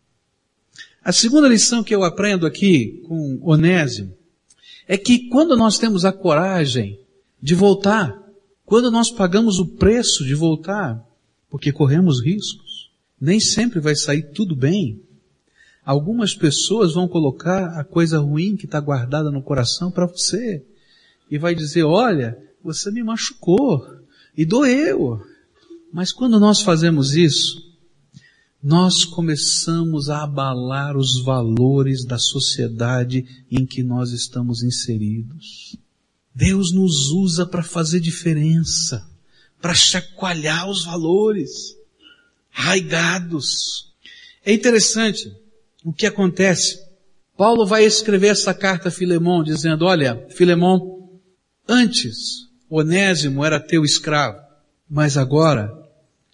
A 1.03 1.11
segunda 1.11 1.49
lição 1.49 1.83
que 1.83 1.95
eu 1.95 2.05
aprendo 2.05 2.47
aqui 2.47 3.03
com 3.09 3.41
Onésimo 3.43 4.15
é 4.87 4.97
que 4.97 5.29
quando 5.29 5.57
nós 5.57 5.79
temos 5.79 6.05
a 6.05 6.13
coragem 6.13 7.01
de 7.41 7.55
voltar, 7.55 8.23
quando 8.65 8.91
nós 8.91 9.11
pagamos 9.11 9.59
o 9.59 9.67
preço 9.67 10.25
de 10.25 10.35
voltar, 10.35 11.03
porque 11.51 11.73
corremos 11.73 12.23
riscos, 12.23 12.91
nem 13.21 13.39
sempre 13.39 13.81
vai 13.81 13.95
sair 13.95 14.31
tudo 14.33 14.57
bem. 14.57 15.01
Algumas 15.85 16.35
pessoas 16.35 16.95
vão 16.95 17.07
colocar 17.07 17.79
a 17.79 17.85
coisa 17.85 18.19
ruim 18.19 18.57
que 18.57 18.65
está 18.65 18.81
guardada 18.81 19.31
no 19.31 19.43
coração 19.43 19.91
para 19.91 20.07
você 20.07 20.65
e 21.31 21.39
vai 21.39 21.55
dizer, 21.55 21.85
olha, 21.85 22.39
você 22.63 22.91
me 22.91 23.03
machucou 23.03 23.87
e 24.37 24.45
doeu. 24.45 25.21
Mas 25.93 26.13
quando 26.13 26.41
nós 26.41 26.61
fazemos 26.61 27.15
isso, 27.15 27.64
nós 28.65 29.05
começamos 29.05 30.09
a 30.09 30.23
abalar 30.23 30.97
os 30.97 31.23
valores 31.23 32.03
da 32.03 32.19
sociedade 32.19 33.45
em 33.51 33.67
que 33.67 33.83
nós 33.83 34.11
estamos 34.13 34.63
inseridos. 34.63 35.77
Deus 36.35 36.73
nos 36.73 37.11
usa 37.11 37.45
para 37.45 37.63
fazer 37.63 38.01
diferença, 38.01 39.07
para 39.61 39.75
chacoalhar 39.75 40.67
os 40.67 40.83
valores 40.83 41.77
raigados. 42.49 43.93
É 44.43 44.55
interessante 44.55 45.31
o 45.85 45.93
que 45.93 46.07
acontece. 46.07 46.83
Paulo 47.37 47.67
vai 47.67 47.85
escrever 47.85 48.29
essa 48.29 48.55
carta 48.55 48.89
a 48.89 48.93
Filemão 48.93 49.45
dizendo, 49.45 49.85
olha, 49.85 50.27
Filemão, 50.31 51.21
antes 51.69 52.49
Onésimo 52.71 53.45
era 53.45 53.61
teu 53.61 53.85
escravo, 53.85 54.39
mas 54.89 55.19
agora 55.19 55.71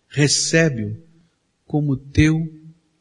recebe-o 0.09 1.10
como 1.71 1.97
teu 1.97 2.35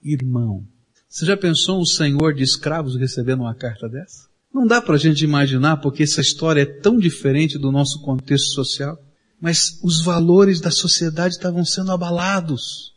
irmão. 0.03 0.63
Você 1.09 1.25
já 1.25 1.35
pensou 1.35 1.81
um 1.81 1.85
senhor 1.85 2.35
de 2.35 2.43
escravos 2.43 2.95
recebendo 2.95 3.39
uma 3.39 3.55
carta 3.55 3.89
dessa? 3.89 4.27
Não 4.53 4.67
dá 4.67 4.79
para 4.79 4.93
a 4.93 4.97
gente 4.99 5.23
imaginar 5.23 5.77
porque 5.77 6.03
essa 6.03 6.21
história 6.21 6.61
é 6.61 6.65
tão 6.67 6.99
diferente 6.99 7.57
do 7.57 7.71
nosso 7.71 7.99
contexto 8.03 8.53
social. 8.53 8.95
Mas 9.41 9.79
os 9.81 10.03
valores 10.03 10.61
da 10.61 10.69
sociedade 10.69 11.33
estavam 11.33 11.65
sendo 11.65 11.91
abalados. 11.91 12.93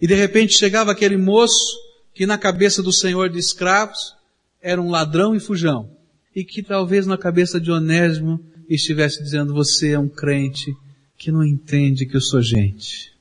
E 0.00 0.08
de 0.08 0.14
repente 0.16 0.58
chegava 0.58 0.90
aquele 0.90 1.16
moço 1.16 1.76
que 2.12 2.26
na 2.26 2.36
cabeça 2.36 2.82
do 2.82 2.92
senhor 2.92 3.30
de 3.30 3.38
escravos 3.38 4.12
era 4.60 4.82
um 4.82 4.90
ladrão 4.90 5.36
e 5.36 5.40
fujão. 5.40 5.88
E 6.34 6.42
que 6.42 6.64
talvez 6.64 7.06
na 7.06 7.16
cabeça 7.16 7.60
de 7.60 7.70
Onésimo 7.70 8.44
estivesse 8.68 9.22
dizendo, 9.22 9.54
você 9.54 9.92
é 9.92 9.98
um 10.00 10.08
crente 10.08 10.74
que 11.16 11.30
não 11.30 11.44
entende 11.44 12.06
que 12.06 12.16
eu 12.16 12.20
sou 12.20 12.42
gente 12.42 13.15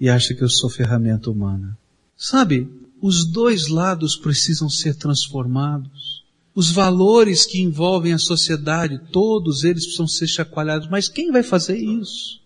e 0.00 0.08
acha 0.08 0.34
que 0.34 0.42
eu 0.42 0.48
sou 0.48 0.68
ferramenta 0.68 1.30
humana. 1.30 1.76
Sabe, 2.16 2.68
os 3.00 3.24
dois 3.24 3.68
lados 3.68 4.16
precisam 4.16 4.68
ser 4.68 4.94
transformados. 4.94 6.24
Os 6.54 6.70
valores 6.70 7.44
que 7.44 7.60
envolvem 7.60 8.12
a 8.12 8.18
sociedade, 8.18 9.00
todos 9.12 9.64
eles 9.64 9.84
precisam 9.84 10.08
ser 10.08 10.26
chacoalhados. 10.26 10.88
Mas 10.88 11.08
quem 11.08 11.30
vai 11.30 11.42
fazer 11.42 11.76
isso? 11.76 12.40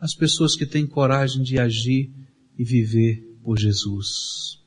As 0.00 0.14
pessoas 0.14 0.56
que 0.56 0.66
têm 0.66 0.86
coragem 0.86 1.42
de 1.42 1.58
agir 1.58 2.10
e 2.58 2.64
viver 2.64 3.38
por 3.44 3.58
Jesus. 3.58 4.58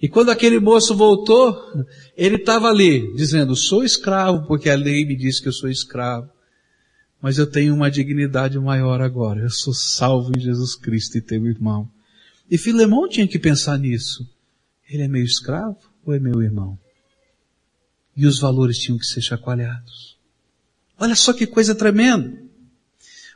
E 0.00 0.08
quando 0.08 0.30
aquele 0.30 0.60
moço 0.60 0.94
voltou, 0.94 1.56
ele 2.16 2.36
estava 2.36 2.68
ali, 2.68 3.12
dizendo, 3.14 3.56
sou 3.56 3.82
escravo, 3.82 4.46
porque 4.46 4.70
a 4.70 4.76
lei 4.76 5.04
me 5.04 5.16
diz 5.16 5.40
que 5.40 5.48
eu 5.48 5.52
sou 5.52 5.68
escravo 5.68 6.30
mas 7.20 7.38
eu 7.38 7.46
tenho 7.46 7.74
uma 7.74 7.90
dignidade 7.90 8.58
maior 8.58 9.00
agora. 9.00 9.40
Eu 9.40 9.50
sou 9.50 9.74
salvo 9.74 10.32
em 10.36 10.40
Jesus 10.40 10.74
Cristo 10.74 11.18
e 11.18 11.20
teu 11.20 11.44
irmão. 11.46 11.90
E 12.50 12.56
Filemão 12.56 13.08
tinha 13.08 13.26
que 13.26 13.38
pensar 13.38 13.78
nisso. 13.78 14.28
Ele 14.88 15.02
é 15.02 15.08
meu 15.08 15.24
escravo 15.24 15.78
ou 16.04 16.14
é 16.14 16.18
meu 16.18 16.42
irmão? 16.42 16.78
E 18.16 18.26
os 18.26 18.38
valores 18.38 18.78
tinham 18.78 18.98
que 18.98 19.06
ser 19.06 19.20
chacoalhados. 19.20 20.16
Olha 20.98 21.14
só 21.14 21.32
que 21.32 21.46
coisa 21.46 21.74
tremenda. 21.74 22.42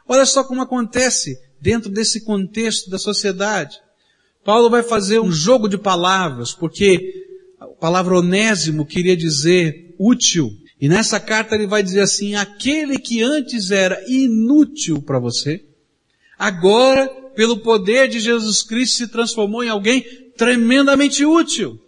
Olha 0.09 0.27
só 0.27 0.43
como 0.43 0.63
acontece 0.63 1.41
dentro 1.61 1.91
desse 1.91 2.21
contexto 2.21 2.91
da 2.91 2.99
sociedade. 2.99 3.81
Paulo 4.45 4.69
vai 4.69 4.83
fazer 4.83 5.21
um 5.21 5.31
jogo 5.31 5.69
de 5.69 5.79
palavras, 5.79 6.53
porque 6.53 7.27
a 7.61 7.67
palavra 7.67 8.19
onésimo 8.19 8.85
queria 8.85 9.17
dizer 9.17 9.95
útil, 9.99 10.51
e 10.83 10.89
nessa 10.89 11.21
carta 11.21 11.55
ele 11.55 11.69
vai 11.69 11.81
dizer 11.81 12.01
assim, 12.01 12.35
aquele 12.35 12.99
que 12.99 13.23
antes 13.23 13.71
era 13.71 14.03
inútil 14.09 15.01
para 15.01 15.21
você, 15.21 15.65
agora, 16.37 17.07
pelo 17.37 17.59
poder 17.59 18.09
de 18.09 18.19
Jesus 18.19 18.65
Cristo, 18.65 18.97
se 18.97 19.07
transformou 19.07 19.63
em 19.63 19.69
alguém 19.69 20.05
tremendamente 20.37 21.25
útil. 21.25 21.81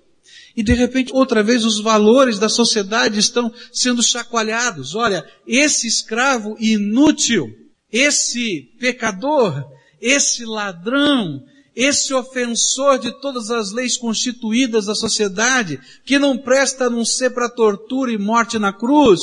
E 0.56 0.62
de 0.62 0.72
repente, 0.74 1.12
outra 1.12 1.42
vez, 1.42 1.64
os 1.64 1.80
valores 1.80 2.38
da 2.38 2.48
sociedade 2.48 3.18
estão 3.18 3.52
sendo 3.72 4.00
chacoalhados. 4.00 4.94
Olha, 4.94 5.28
esse 5.44 5.88
escravo 5.88 6.56
inútil, 6.60 7.48
esse 7.90 8.62
pecador, 8.78 9.60
esse 10.00 10.44
ladrão, 10.44 11.42
esse 11.74 12.14
ofensor 12.14 12.98
de 12.98 13.10
todas 13.20 13.50
as 13.50 13.72
leis 13.72 13.96
constituídas 13.96 14.86
da 14.86 14.94
sociedade, 14.94 15.80
que 16.04 16.18
não 16.18 16.38
presta 16.38 16.86
a 16.86 16.90
não 16.90 17.04
ser 17.04 17.30
para 17.30 17.48
tortura 17.48 18.12
e 18.12 18.18
morte 18.18 18.58
na 18.58 18.72
cruz, 18.72 19.20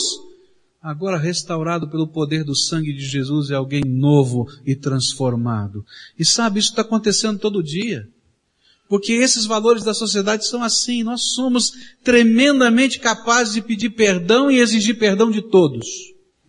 agora 0.82 1.18
restaurado 1.18 1.90
pelo 1.90 2.08
poder 2.08 2.44
do 2.44 2.56
sangue 2.56 2.94
de 2.94 3.06
Jesus 3.06 3.52
é 3.52 3.56
alguém 3.56 3.84
novo 3.86 4.48
e 4.66 4.76
transformado. 4.76 5.86
E 6.18 6.26
sabe, 6.26 6.60
isso 6.60 6.70
está 6.70 6.82
acontecendo 6.82 7.40
todo 7.40 7.64
dia. 7.64 8.08
Porque 8.90 9.14
esses 9.14 9.46
valores 9.46 9.86
da 9.86 9.94
sociedade 9.94 10.46
são 10.46 10.62
assim, 10.62 11.02
nós 11.02 11.32
somos 11.34 11.72
tremendamente 12.04 13.00
capazes 13.00 13.54
de 13.54 13.62
pedir 13.62 13.92
perdão 13.92 14.52
e 14.52 14.60
exigir 14.60 15.00
perdão 15.00 15.32
de 15.32 15.42
todos. 15.42 15.88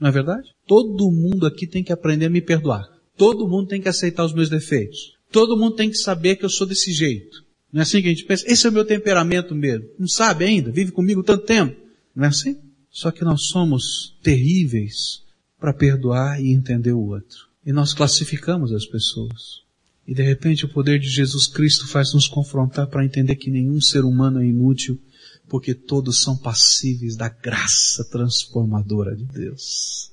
Não 0.01 0.09
é 0.09 0.11
verdade? 0.11 0.49
Todo 0.67 1.13
mundo 1.13 1.47
aqui 1.47 1.69
tem 1.69 1.85
que 1.85 1.93
aprender 1.93 2.27
a 2.27 2.31
me 2.31 2.41
perdoar. 2.41 2.85
Todo 3.17 3.47
mundo 3.47 3.69
tem 3.69 3.81
que 3.81 3.89
aceitar 3.89 4.25
os 4.25 4.35
meus 4.35 4.49
defeitos. 4.49 5.13
Todo 5.33 5.57
mundo 5.57 5.75
tem 5.75 5.91
que 5.91 5.97
saber 5.97 6.37
que 6.37 6.45
eu 6.45 6.51
sou 6.51 6.67
desse 6.67 6.93
jeito. 6.93 7.43
Não 7.73 7.81
é 7.81 7.83
assim 7.83 8.03
que 8.03 8.09
a 8.09 8.11
gente 8.11 8.25
pensa? 8.25 8.45
Esse 8.47 8.67
é 8.67 8.71
o 8.71 8.73
meu 8.73 8.85
temperamento 8.85 9.55
mesmo. 9.55 9.89
Não 9.99 10.07
sabe 10.07 10.45
ainda? 10.45 10.71
Vive 10.71 10.93
comigo 10.93 11.23
tanto 11.23 11.47
tempo. 11.47 11.75
Não 12.15 12.27
é 12.27 12.29
assim? 12.29 12.59
Só 12.91 13.11
que 13.11 13.25
nós 13.25 13.45
somos 13.47 14.15
terríveis 14.23 15.23
para 15.59 15.73
perdoar 15.73 16.41
e 16.43 16.53
entender 16.53 16.93
o 16.93 17.01
outro. 17.01 17.49
E 17.65 17.73
nós 17.73 17.95
classificamos 17.95 18.73
as 18.73 18.85
pessoas. 18.85 19.63
E 20.07 20.15
de 20.15 20.23
repente 20.23 20.67
o 20.67 20.69
poder 20.69 20.99
de 20.99 21.09
Jesus 21.09 21.47
Cristo 21.47 21.87
faz 21.87 22.13
nos 22.13 22.29
confrontar 22.29 22.89
para 22.89 23.05
entender 23.05 23.37
que 23.37 23.51
nenhum 23.51 23.81
ser 23.81 24.05
humano 24.05 24.43
é 24.43 24.47
inútil, 24.47 25.01
porque 25.49 25.73
todos 25.73 26.21
são 26.21 26.37
passíveis 26.37 27.17
da 27.17 27.29
graça 27.29 28.05
transformadora 28.11 29.17
de 29.17 29.25
Deus. 29.25 30.13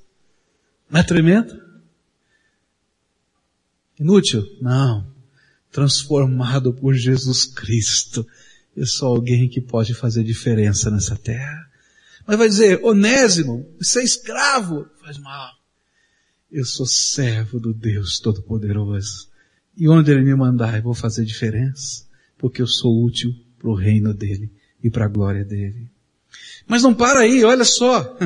Não 0.89 0.99
é 0.99 1.03
tremendo? 1.03 1.68
Inútil? 4.00 4.46
Não. 4.62 5.06
Transformado 5.72 6.74
por 6.74 6.94
Jesus 6.94 7.46
Cristo. 7.46 8.26
Eu 8.76 8.88
sou 8.88 9.10
alguém 9.10 9.50
que 9.50 9.60
pode 9.60 9.94
fazer 9.94 10.24
diferença 10.24 10.90
nessa 10.90 11.16
terra. 11.16 11.70
Mas 12.26 12.38
vai 12.38 12.48
dizer, 12.48 12.80
Onésimo, 12.84 13.68
você 13.80 14.00
é 14.00 14.04
escravo. 14.04 14.88
Faz 15.02 15.18
mal. 15.18 15.52
Eu 16.52 16.66
sou 16.66 16.86
servo 16.86 17.60
do 17.60 17.74
Deus 17.74 18.20
Todo-Poderoso. 18.20 19.28
E 19.76 19.88
onde 19.88 20.12
Ele 20.12 20.24
me 20.24 20.36
mandar, 20.36 20.78
eu 20.78 20.84
vou 20.84 20.94
fazer 20.94 21.26
diferença. 21.26 22.06
Porque 22.38 22.62
eu 22.62 22.68
sou 22.68 23.04
útil 23.04 23.36
para 23.58 23.70
o 23.70 23.76
reino 23.76 24.14
dEle 24.14 24.50
e 24.82 24.90
para 24.90 25.06
a 25.06 25.10
glória 25.10 25.44
dEle. 25.44 25.90
Mas 26.68 26.84
não 26.84 26.94
para 26.94 27.22
aí, 27.22 27.44
olha 27.44 27.66
só. 27.66 28.18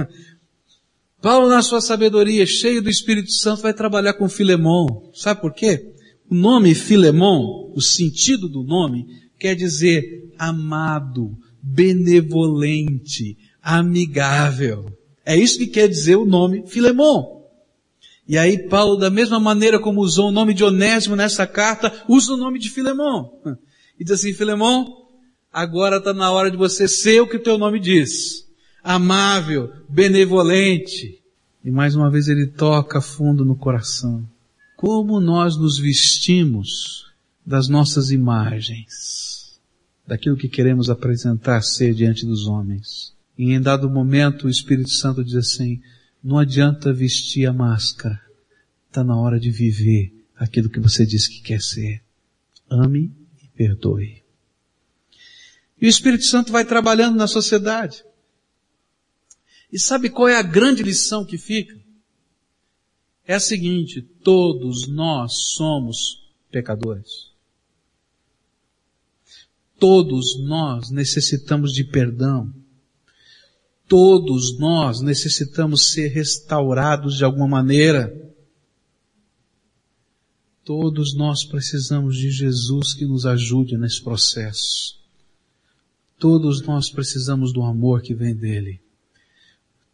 Paulo, 1.23 1.47
na 1.47 1.61
sua 1.61 1.79
sabedoria, 1.79 2.45
cheio 2.45 2.81
do 2.81 2.89
Espírito 2.89 3.31
Santo, 3.31 3.61
vai 3.61 3.73
trabalhar 3.73 4.15
com 4.15 4.27
Filemão. 4.27 5.09
Sabe 5.13 5.39
por 5.39 5.53
quê? 5.53 5.93
O 6.29 6.35
nome 6.35 6.75
Filemão, 6.75 7.71
o 7.73 7.79
sentido 7.79 8.49
do 8.49 8.61
nome, 8.61 9.07
quer 9.39 9.55
dizer 9.55 10.03
amado, 10.37 11.31
benevolente, 11.61 13.37
amigável. 13.61 14.91
É 15.25 15.33
isso 15.37 15.57
que 15.57 15.67
quer 15.67 15.87
dizer 15.87 16.17
o 16.17 16.25
nome 16.25 16.65
Filemão. 16.67 17.45
E 18.27 18.37
aí 18.37 18.67
Paulo, 18.67 18.97
da 18.97 19.09
mesma 19.09 19.39
maneira 19.39 19.79
como 19.79 20.01
usou 20.01 20.27
o 20.27 20.31
nome 20.31 20.53
de 20.53 20.65
Onésimo 20.65 21.15
nessa 21.15 21.47
carta, 21.47 22.03
usa 22.09 22.33
o 22.33 22.37
nome 22.37 22.59
de 22.59 22.69
Filemão. 22.69 23.31
E 23.97 24.03
diz 24.03 24.19
assim, 24.19 24.33
Filemão, 24.33 24.93
agora 25.53 25.99
está 25.99 26.13
na 26.13 26.29
hora 26.31 26.51
de 26.51 26.57
você 26.57 26.85
ser 26.85 27.21
o 27.21 27.27
que 27.29 27.37
o 27.37 27.43
teu 27.43 27.57
nome 27.57 27.79
diz 27.79 28.43
amável, 28.83 29.71
benevolente. 29.87 31.21
E 31.63 31.71
mais 31.71 31.95
uma 31.95 32.11
vez 32.11 32.27
ele 32.27 32.47
toca 32.47 32.99
fundo 32.99 33.45
no 33.45 33.55
coração. 33.55 34.27
Como 34.75 35.21
nós 35.21 35.55
nos 35.55 35.77
vestimos 35.77 37.05
das 37.45 37.69
nossas 37.69 38.11
imagens, 38.11 39.59
daquilo 40.05 40.35
que 40.35 40.49
queremos 40.49 40.89
apresentar 40.89 41.61
ser 41.61 41.93
diante 41.93 42.25
dos 42.25 42.47
homens. 42.47 43.13
E 43.37 43.53
em 43.53 43.61
dado 43.61 43.89
momento 43.89 44.47
o 44.47 44.49
Espírito 44.49 44.89
Santo 44.89 45.23
diz 45.23 45.35
assim, 45.35 45.81
não 46.21 46.37
adianta 46.37 46.93
vestir 46.93 47.47
a 47.47 47.53
máscara, 47.53 48.21
está 48.87 49.03
na 49.03 49.15
hora 49.15 49.39
de 49.39 49.49
viver 49.49 50.13
aquilo 50.35 50.69
que 50.69 50.79
você 50.79 51.05
disse 51.05 51.29
que 51.29 51.41
quer 51.41 51.61
ser. 51.61 52.01
Ame 52.69 53.11
e 53.41 53.47
perdoe. 53.55 54.23
E 55.81 55.85
o 55.85 55.89
Espírito 55.89 56.23
Santo 56.25 56.51
vai 56.51 56.65
trabalhando 56.65 57.15
na 57.15 57.27
sociedade. 57.27 58.03
E 59.73 59.79
sabe 59.79 60.07
qual 60.07 60.29
é 60.29 60.35
a 60.35 60.43
grande 60.43 60.83
lição 60.83 61.25
que 61.25 61.35
fica? 61.35 61.75
É 63.25 63.33
a 63.33 63.39
seguinte, 63.39 64.03
todos 64.03 64.87
nós 64.87 65.33
somos 65.55 66.21
pecadores. 66.51 67.31
Todos 69.79 70.37
nós 70.43 70.91
necessitamos 70.91 71.73
de 71.73 71.83
perdão. 71.83 72.53
Todos 73.87 74.59
nós 74.59 75.01
necessitamos 75.01 75.87
ser 75.91 76.09
restaurados 76.09 77.17
de 77.17 77.23
alguma 77.23 77.47
maneira. 77.47 78.13
Todos 80.63 81.15
nós 81.15 81.43
precisamos 81.43 82.15
de 82.15 82.29
Jesus 82.29 82.93
que 82.93 83.05
nos 83.05 83.25
ajude 83.25 83.75
nesse 83.75 84.03
processo. 84.03 84.99
Todos 86.19 86.61
nós 86.61 86.91
precisamos 86.91 87.51
do 87.51 87.63
amor 87.63 88.03
que 88.03 88.13
vem 88.13 88.35
dele. 88.35 88.82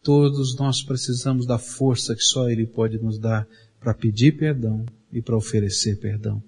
Todos 0.02 0.56
nós 0.56 0.82
precisamos 0.82 1.46
da 1.46 1.58
força 1.58 2.14
que 2.14 2.22
só 2.22 2.48
ele 2.48 2.66
pode 2.66 2.98
nos 2.98 3.18
dar 3.18 3.46
para 3.78 3.94
pedir 3.94 4.36
perdão 4.36 4.84
e 5.12 5.20
para 5.20 5.36
oferecer 5.36 5.98
perdão. 5.98 6.42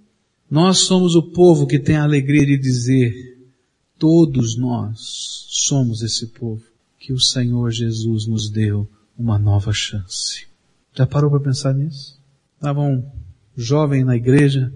Nós 0.50 0.78
somos 0.78 1.14
o 1.14 1.22
povo 1.22 1.66
que 1.66 1.78
tem 1.78 1.96
a 1.96 2.04
alegria 2.04 2.44
de 2.44 2.58
dizer, 2.58 3.38
todos 3.98 4.56
nós 4.56 4.98
somos 5.48 6.02
esse 6.02 6.26
povo 6.26 6.62
que 6.98 7.12
o 7.12 7.20
Senhor 7.20 7.70
Jesus 7.70 8.26
nos 8.26 8.50
deu 8.50 8.88
uma 9.18 9.38
nova 9.38 9.72
chance. 9.72 10.46
Já 10.94 11.06
parou 11.06 11.30
para 11.30 11.40
pensar 11.40 11.74
nisso? 11.74 12.18
Estava 12.54 12.80
um 12.80 13.04
jovem 13.56 14.04
na 14.04 14.16
igreja 14.16 14.72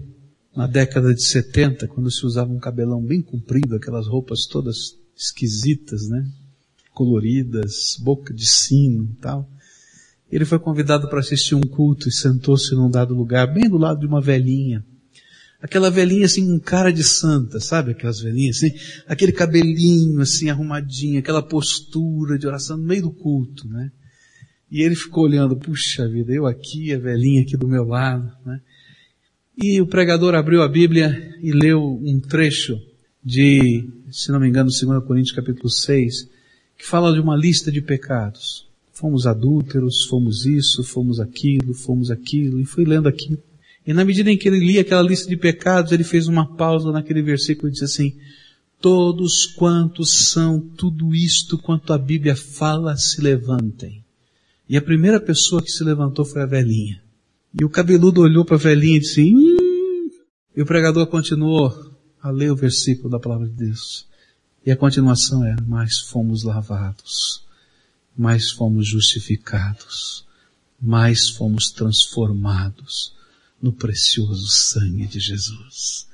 na 0.55 0.65
década 0.65 1.13
de 1.13 1.21
70, 1.23 1.87
quando 1.87 2.09
se 2.09 2.25
usava 2.25 2.51
um 2.51 2.57
cabelão 2.57 2.99
bem 2.99 3.21
comprido, 3.21 3.75
aquelas 3.75 4.07
roupas 4.07 4.47
todas 4.47 4.97
esquisitas, 5.15 6.09
né? 6.09 6.27
Coloridas, 6.97 7.95
boca 7.99 8.33
de 8.33 8.47
sino 8.47 9.15
tal. 9.21 9.47
Ele 10.31 10.45
foi 10.45 10.57
convidado 10.57 11.07
para 11.07 11.19
assistir 11.19 11.53
um 11.53 11.61
culto 11.61 12.09
e 12.09 12.11
sentou-se 12.11 12.73
num 12.73 12.89
dado 12.89 13.13
lugar, 13.13 13.53
bem 13.53 13.69
do 13.69 13.77
lado 13.77 13.99
de 13.99 14.07
uma 14.07 14.19
velhinha. 14.19 14.83
Aquela 15.61 15.91
velhinha 15.91 16.25
assim 16.25 16.47
com 16.47 16.59
cara 16.59 16.91
de 16.91 17.03
santa, 17.03 17.59
sabe 17.59 17.91
aquelas 17.91 18.19
velhinhas 18.19 18.57
assim? 18.57 18.73
Aquele 19.07 19.31
cabelinho 19.31 20.19
assim 20.21 20.49
arrumadinho, 20.49 21.19
aquela 21.19 21.43
postura 21.43 22.35
de 22.35 22.47
oração 22.47 22.77
no 22.77 22.83
meio 22.83 23.03
do 23.03 23.11
culto, 23.11 23.67
né? 23.67 23.91
E 24.71 24.81
ele 24.81 24.95
ficou 24.95 25.25
olhando, 25.25 25.55
puxa 25.55 26.09
vida, 26.09 26.33
eu 26.33 26.47
aqui, 26.47 26.91
a 26.91 26.97
velhinha 26.97 27.43
aqui 27.43 27.55
do 27.55 27.67
meu 27.67 27.83
lado, 27.83 28.27
né? 28.43 28.59
E 29.55 29.79
o 29.79 29.85
pregador 29.85 30.33
abriu 30.33 30.63
a 30.63 30.67
Bíblia 30.67 31.15
e 31.43 31.51
leu 31.51 31.79
um 31.79 32.19
trecho 32.19 32.75
de, 33.23 33.87
se 34.09 34.31
não 34.31 34.39
me 34.39 34.47
engano, 34.47 34.71
2 34.71 35.05
Coríntios 35.05 35.35
capítulo 35.35 35.69
6, 35.69 36.36
que 36.77 36.85
fala 36.85 37.13
de 37.13 37.19
uma 37.19 37.35
lista 37.35 37.71
de 37.71 37.81
pecados. 37.81 38.67
Fomos 38.93 39.27
adúlteros, 39.27 40.05
fomos 40.05 40.45
isso, 40.45 40.83
fomos 40.83 41.19
aquilo, 41.19 41.73
fomos 41.73 42.09
aquilo, 42.09 42.59
e 42.59 42.65
foi 42.65 42.83
lendo 42.83 43.07
aquilo. 43.07 43.41
E 43.85 43.93
na 43.93 44.03
medida 44.03 44.31
em 44.31 44.37
que 44.37 44.47
ele 44.47 44.59
lia 44.59 44.81
aquela 44.81 45.01
lista 45.01 45.29
de 45.29 45.37
pecados, 45.37 45.91
ele 45.91 46.03
fez 46.03 46.27
uma 46.27 46.45
pausa 46.55 46.91
naquele 46.91 47.21
versículo 47.21 47.69
e 47.69 47.71
disse 47.71 47.85
assim, 47.85 48.15
todos 48.81 49.45
quantos 49.45 50.29
são 50.29 50.59
tudo 50.59 51.15
isto 51.15 51.57
quanto 51.57 51.93
a 51.93 51.97
Bíblia 51.97 52.35
fala, 52.35 52.97
se 52.97 53.21
levantem. 53.21 54.03
E 54.69 54.75
a 54.75 54.81
primeira 54.81 55.19
pessoa 55.19 55.61
que 55.61 55.71
se 55.71 55.83
levantou 55.83 56.25
foi 56.25 56.41
a 56.41 56.45
velhinha. 56.45 57.01
E 57.59 57.63
o 57.63 57.69
cabeludo 57.69 58.21
olhou 58.21 58.43
para 58.43 58.57
a 58.57 58.59
velhinha 58.59 58.97
e 58.97 58.99
disse, 58.99 59.33
hum. 59.33 60.09
E 60.55 60.61
o 60.61 60.65
pregador 60.65 61.07
continuou 61.07 61.73
a 62.21 62.29
ler 62.29 62.51
o 62.51 62.55
versículo 62.55 63.09
da 63.09 63.19
palavra 63.19 63.47
de 63.47 63.53
Deus. 63.53 64.07
E 64.67 64.71
a 64.71 64.75
continuação 64.75 65.45
era, 65.45 65.63
mas 65.65 65.97
fomos 65.97 66.43
lavados, 66.43 67.41
mais 68.17 68.51
fomos 68.51 68.85
justificados, 68.85 70.25
mais 70.77 71.29
fomos 71.29 71.71
transformados 71.71 73.15
no 73.61 73.71
precioso 73.71 74.45
sangue 74.49 75.07
de 75.07 75.21
Jesus. 75.21 76.05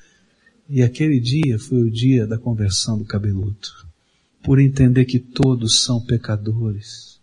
E 0.70 0.84
aquele 0.84 1.20
dia 1.20 1.58
foi 1.58 1.82
o 1.82 1.90
dia 1.90 2.28
da 2.28 2.38
conversão 2.38 2.96
do 2.96 3.06
cabeludo, 3.06 3.70
por 4.44 4.60
entender 4.60 5.06
que 5.06 5.18
todos 5.18 5.82
são 5.82 6.00
pecadores 6.00 7.20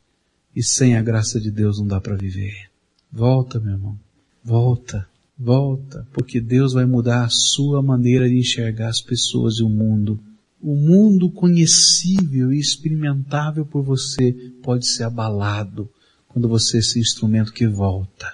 e 0.57 0.65
sem 0.65 0.97
a 0.97 1.01
graça 1.01 1.39
de 1.41 1.53
Deus 1.53 1.79
não 1.79 1.87
dá 1.87 2.01
para 2.01 2.17
viver. 2.17 2.69
Volta, 3.13 3.61
meu 3.61 3.75
irmão. 3.75 3.97
Volta, 4.43 5.09
volta, 5.39 6.05
porque 6.13 6.41
Deus 6.41 6.73
vai 6.73 6.87
mudar 6.87 7.23
a 7.23 7.31
sua 7.31 7.81
maneira 7.81 8.29
de 8.29 8.37
enxergar 8.37 8.89
as 8.89 9.01
pessoas 9.01 9.59
e 9.59 9.63
o 9.63 9.69
mundo. 9.69 10.19
O 10.63 10.75
mundo 10.75 11.31
conhecível 11.31 12.53
e 12.53 12.59
experimentável 12.59 13.65
por 13.65 13.83
você 13.83 14.33
pode 14.63 14.87
ser 14.87 15.05
abalado 15.05 15.89
quando 16.29 16.49
você 16.49 16.77
é 16.77 16.81
esse 16.81 17.01
instrumento 17.01 17.53
que 17.53 17.67
volta 17.67 18.33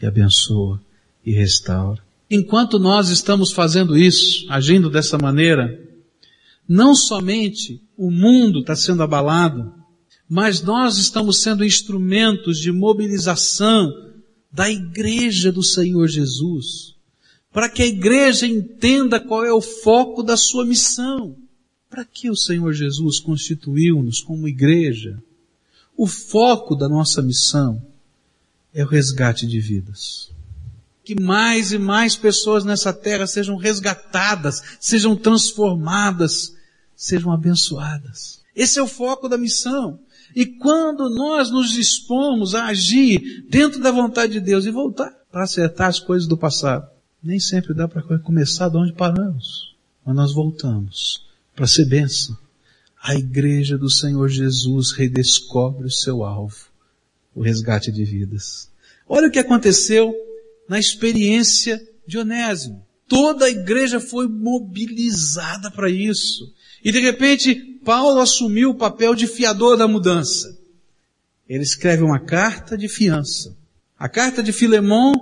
e 0.00 0.06
abençoa 0.06 0.80
e 1.24 1.32
restaura. 1.32 2.02
Enquanto 2.28 2.78
nós 2.78 3.10
estamos 3.10 3.52
fazendo 3.52 3.96
isso, 3.96 4.46
agindo 4.50 4.90
dessa 4.90 5.18
maneira, 5.18 5.78
não 6.68 6.94
somente 6.94 7.80
o 7.96 8.10
mundo 8.10 8.60
está 8.60 8.74
sendo 8.74 9.02
abalado, 9.02 9.72
mas 10.28 10.62
nós 10.62 10.96
estamos 10.96 11.42
sendo 11.42 11.64
instrumentos 11.64 12.58
de 12.58 12.72
mobilização 12.72 13.92
da 14.50 14.70
igreja 14.70 15.52
do 15.52 15.62
Senhor 15.62 16.08
Jesus, 16.08 16.94
para 17.52 17.68
que 17.68 17.82
a 17.82 17.86
igreja 17.86 18.46
entenda 18.46 19.20
qual 19.20 19.44
é 19.44 19.52
o 19.52 19.60
foco 19.60 20.22
da 20.22 20.36
sua 20.36 20.64
missão. 20.64 21.36
Para 21.92 22.06
que 22.06 22.30
o 22.30 22.34
Senhor 22.34 22.72
Jesus 22.72 23.20
constituiu-nos 23.20 24.22
como 24.22 24.48
igreja? 24.48 25.22
O 25.94 26.06
foco 26.06 26.74
da 26.74 26.88
nossa 26.88 27.20
missão 27.20 27.82
é 28.72 28.82
o 28.82 28.88
resgate 28.88 29.46
de 29.46 29.60
vidas. 29.60 30.30
Que 31.04 31.20
mais 31.20 31.70
e 31.70 31.76
mais 31.76 32.16
pessoas 32.16 32.64
nessa 32.64 32.94
terra 32.94 33.26
sejam 33.26 33.56
resgatadas, 33.56 34.62
sejam 34.80 35.14
transformadas, 35.14 36.56
sejam 36.96 37.30
abençoadas. 37.30 38.40
Esse 38.56 38.78
é 38.78 38.82
o 38.82 38.88
foco 38.88 39.28
da 39.28 39.36
missão. 39.36 40.00
E 40.34 40.46
quando 40.46 41.10
nós 41.10 41.50
nos 41.50 41.72
dispomos 41.72 42.54
a 42.54 42.68
agir 42.68 43.44
dentro 43.50 43.82
da 43.82 43.90
vontade 43.90 44.32
de 44.32 44.40
Deus 44.40 44.64
e 44.64 44.70
voltar 44.70 45.10
para 45.30 45.44
acertar 45.44 45.88
as 45.88 46.00
coisas 46.00 46.26
do 46.26 46.38
passado, 46.38 46.88
nem 47.22 47.38
sempre 47.38 47.74
dá 47.74 47.86
para 47.86 48.18
começar 48.20 48.70
de 48.70 48.78
onde 48.78 48.94
paramos, 48.94 49.76
mas 50.06 50.16
nós 50.16 50.32
voltamos 50.32 51.30
para 51.54 51.66
ser 51.66 51.86
bênção. 51.86 52.36
A 53.02 53.14
igreja 53.14 53.76
do 53.76 53.90
Senhor 53.90 54.28
Jesus 54.28 54.92
redescobre 54.92 55.86
o 55.86 55.90
seu 55.90 56.22
alvo, 56.24 56.66
o 57.34 57.42
resgate 57.42 57.90
de 57.90 58.04
vidas. 58.04 58.70
Olha 59.08 59.28
o 59.28 59.30
que 59.30 59.38
aconteceu 59.38 60.14
na 60.68 60.78
experiência 60.78 61.82
de 62.06 62.18
Onésimo. 62.18 62.86
Toda 63.08 63.46
a 63.46 63.50
igreja 63.50 64.00
foi 64.00 64.28
mobilizada 64.28 65.70
para 65.70 65.90
isso. 65.90 66.52
E 66.84 66.90
de 66.90 67.00
repente, 67.00 67.54
Paulo 67.84 68.20
assumiu 68.20 68.70
o 68.70 68.74
papel 68.76 69.14
de 69.14 69.26
fiador 69.26 69.76
da 69.76 69.86
mudança. 69.86 70.58
Ele 71.48 71.62
escreve 71.62 72.02
uma 72.02 72.20
carta 72.20 72.78
de 72.78 72.88
fiança. 72.88 73.56
A 73.98 74.08
carta 74.08 74.42
de 74.42 74.52
Filemon, 74.52 75.12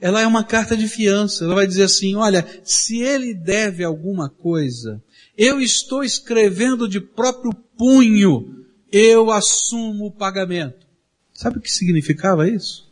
ela 0.00 0.20
é 0.20 0.26
uma 0.26 0.42
carta 0.42 0.76
de 0.76 0.88
fiança. 0.88 1.44
Ela 1.44 1.54
vai 1.54 1.66
dizer 1.66 1.84
assim, 1.84 2.14
olha, 2.14 2.46
se 2.64 3.00
ele 3.00 3.34
deve 3.34 3.84
alguma 3.84 4.28
coisa, 4.28 5.02
eu 5.36 5.60
estou 5.60 6.02
escrevendo 6.02 6.88
de 6.88 7.00
próprio 7.00 7.52
punho, 7.76 8.64
eu 8.90 9.30
assumo 9.30 10.06
o 10.06 10.12
pagamento. 10.12 10.86
Sabe 11.32 11.58
o 11.58 11.60
que 11.60 11.70
significava 11.70 12.48
isso? 12.48 12.90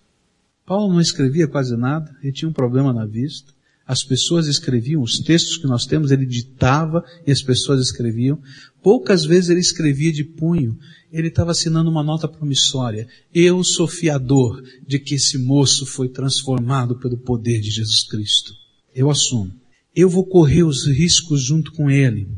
Paulo 0.64 0.92
não 0.92 1.00
escrevia 1.00 1.48
quase 1.48 1.76
nada, 1.76 2.14
ele 2.22 2.32
tinha 2.32 2.48
um 2.48 2.52
problema 2.52 2.92
na 2.92 3.06
vista. 3.06 3.52
As 3.88 4.04
pessoas 4.04 4.46
escreviam 4.46 5.00
os 5.00 5.18
textos 5.18 5.56
que 5.56 5.66
nós 5.66 5.86
temos, 5.86 6.10
ele 6.10 6.26
ditava 6.26 7.02
e 7.26 7.32
as 7.32 7.40
pessoas 7.40 7.80
escreviam. 7.80 8.38
Poucas 8.82 9.24
vezes 9.24 9.48
ele 9.48 9.60
escrevia 9.60 10.12
de 10.12 10.22
punho. 10.22 10.78
Ele 11.10 11.28
estava 11.28 11.52
assinando 11.52 11.88
uma 11.88 12.02
nota 12.02 12.28
promissória. 12.28 13.08
Eu 13.34 13.64
sou 13.64 13.88
fiador 13.88 14.62
de 14.86 14.98
que 14.98 15.14
esse 15.14 15.38
moço 15.38 15.86
foi 15.86 16.10
transformado 16.10 16.98
pelo 16.98 17.16
poder 17.16 17.62
de 17.62 17.70
Jesus 17.70 18.02
Cristo. 18.02 18.52
Eu 18.94 19.08
assumo. 19.08 19.54
Eu 19.96 20.10
vou 20.10 20.26
correr 20.26 20.64
os 20.64 20.86
riscos 20.86 21.42
junto 21.42 21.72
com 21.72 21.90
ele, 21.90 22.28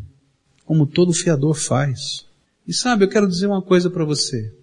como 0.65 0.87
todo 0.87 1.13
fiador 1.13 1.55
faz. 1.55 2.25
E 2.65 2.73
sabe, 2.73 3.05
eu 3.05 3.09
quero 3.09 3.27
dizer 3.27 3.49
uma 3.49 3.61
coisa 3.61 3.91
para 3.91 4.05
você. 4.05 4.55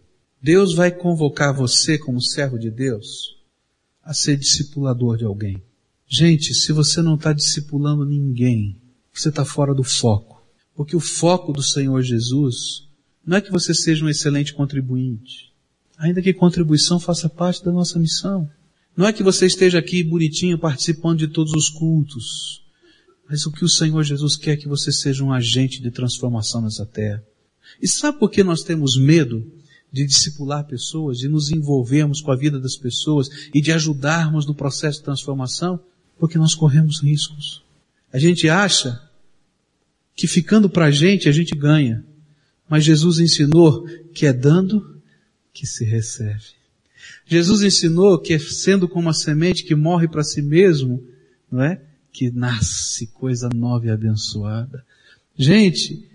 Deus 0.42 0.74
vai 0.74 0.90
convocar 0.90 1.54
você 1.54 1.98
como 1.98 2.22
servo 2.22 2.58
de 2.58 2.72
Deus 2.72 3.36
a 4.02 4.14
ser 4.14 4.38
discipulador 4.38 5.18
de 5.18 5.26
alguém. 5.26 5.62
Gente, 6.08 6.54
se 6.54 6.72
você 6.72 7.02
não 7.02 7.16
está 7.16 7.34
discipulando 7.34 8.06
ninguém, 8.06 8.82
você 9.14 9.30
está 9.30 9.44
fora 9.44 9.74
do 9.74 9.84
foco. 9.84 10.42
Porque 10.74 10.96
o 10.96 11.02
foco 11.02 11.52
do 11.52 11.62
Senhor 11.62 12.02
Jesus 12.02 12.88
não 13.26 13.38
é 13.38 13.42
que 13.42 13.52
você 13.52 13.74
seja 13.74 14.06
um 14.06 14.10
excelente 14.10 14.54
contribuinte. 14.54 15.52
Ainda 15.98 16.22
que 16.22 16.34
contribuição 16.34 17.00
faça 17.00 17.28
parte 17.28 17.66
da 17.66 17.72
nossa 17.72 18.00
missão. 18.00 18.50
Não 18.96 19.06
é 19.06 19.12
que 19.12 19.22
você 19.22 19.46
esteja 19.46 19.80
aqui 19.80 20.02
bonitinho 20.04 20.58
participando 20.58 21.20
de 21.20 21.28
todos 21.28 21.54
os 21.54 21.70
cultos. 21.70 22.64
Mas 23.30 23.46
o 23.46 23.52
que 23.52 23.66
o 23.66 23.70
Senhor 23.70 24.02
Jesus 24.04 24.38
quer 24.38 24.52
é 24.52 24.58
que 24.58 24.68
você 24.68 24.92
seja 24.92 25.24
um 25.24 25.34
agente 25.34 25.82
de 25.82 25.92
transformação 25.92 26.62
nessa 26.62 26.86
terra. 26.86 27.22
E 27.82 27.88
sabe 27.88 28.18
por 28.18 28.32
que 28.32 28.44
nós 28.44 28.64
temos 28.64 28.98
medo 28.98 29.46
de 29.92 30.06
discipular 30.06 30.66
pessoas, 30.66 31.18
de 31.18 31.28
nos 31.28 31.52
envolvermos 31.52 32.22
com 32.22 32.32
a 32.32 32.36
vida 32.36 32.60
das 32.60 32.78
pessoas 32.78 33.28
e 33.54 33.60
de 33.60 33.74
ajudarmos 33.74 34.46
no 34.46 34.56
processo 34.56 35.00
de 35.00 35.06
transformação? 35.06 35.80
Porque 36.20 36.38
nós 36.38 36.56
corremos 36.56 37.02
riscos. 37.02 37.64
A 38.12 38.18
gente 38.18 38.50
acha 38.50 39.02
que 40.16 40.28
ficando 40.28 40.70
para 40.70 40.86
a 40.86 40.92
gente 40.92 41.30
a 41.30 41.32
gente 41.32 41.56
ganha. 41.56 42.04
Mas 42.70 42.84
Jesus 42.84 43.20
ensinou 43.20 43.86
que 44.14 44.26
é 44.26 44.34
dando 44.34 45.00
que 45.54 45.66
se 45.66 45.86
recebe. 45.86 46.58
Jesus 47.26 47.62
ensinou 47.62 48.20
que 48.20 48.34
é 48.34 48.40
sendo 48.40 48.88
como 48.88 49.10
a 49.10 49.14
semente 49.14 49.64
que 49.64 49.76
morre 49.76 50.08
para 50.08 50.24
si 50.24 50.42
mesmo, 50.42 51.04
não 51.52 51.62
é? 51.62 51.82
Que 52.12 52.32
nasce 52.32 53.08
coisa 53.08 53.50
nova 53.54 53.86
e 53.86 53.90
abençoada. 53.90 54.84
Gente, 55.38 56.08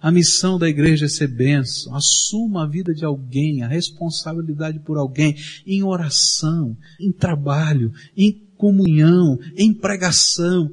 a 0.00 0.10
missão 0.10 0.58
da 0.58 0.68
igreja 0.68 1.06
é 1.06 1.08
ser 1.08 1.28
bênção. 1.28 1.94
Assuma 1.94 2.64
a 2.64 2.66
vida 2.66 2.92
de 2.92 3.04
alguém, 3.04 3.62
a 3.62 3.68
responsabilidade 3.68 4.80
por 4.80 4.98
alguém, 4.98 5.36
em 5.66 5.82
oração, 5.82 6.76
em 6.98 7.12
trabalho, 7.12 7.92
em 8.16 8.32
comunhão, 8.62 9.40
em 9.56 9.74
pregação. 9.74 10.72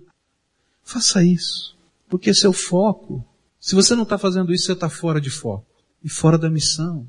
Faça 0.84 1.24
isso, 1.24 1.76
porque 2.08 2.30
esse 2.30 2.46
é 2.46 2.50
o 2.50 2.54
foco. 2.54 3.26
Se 3.60 3.74
você 3.74 3.96
não 3.96 4.04
está 4.04 4.16
fazendo 4.16 4.54
isso, 4.54 4.66
você 4.66 4.74
está 4.74 4.88
fora 4.88 5.20
de 5.20 5.32
foco 5.32 5.66
e 6.04 6.08
fora 6.08 6.38
da 6.38 6.52
missão. 6.52 7.08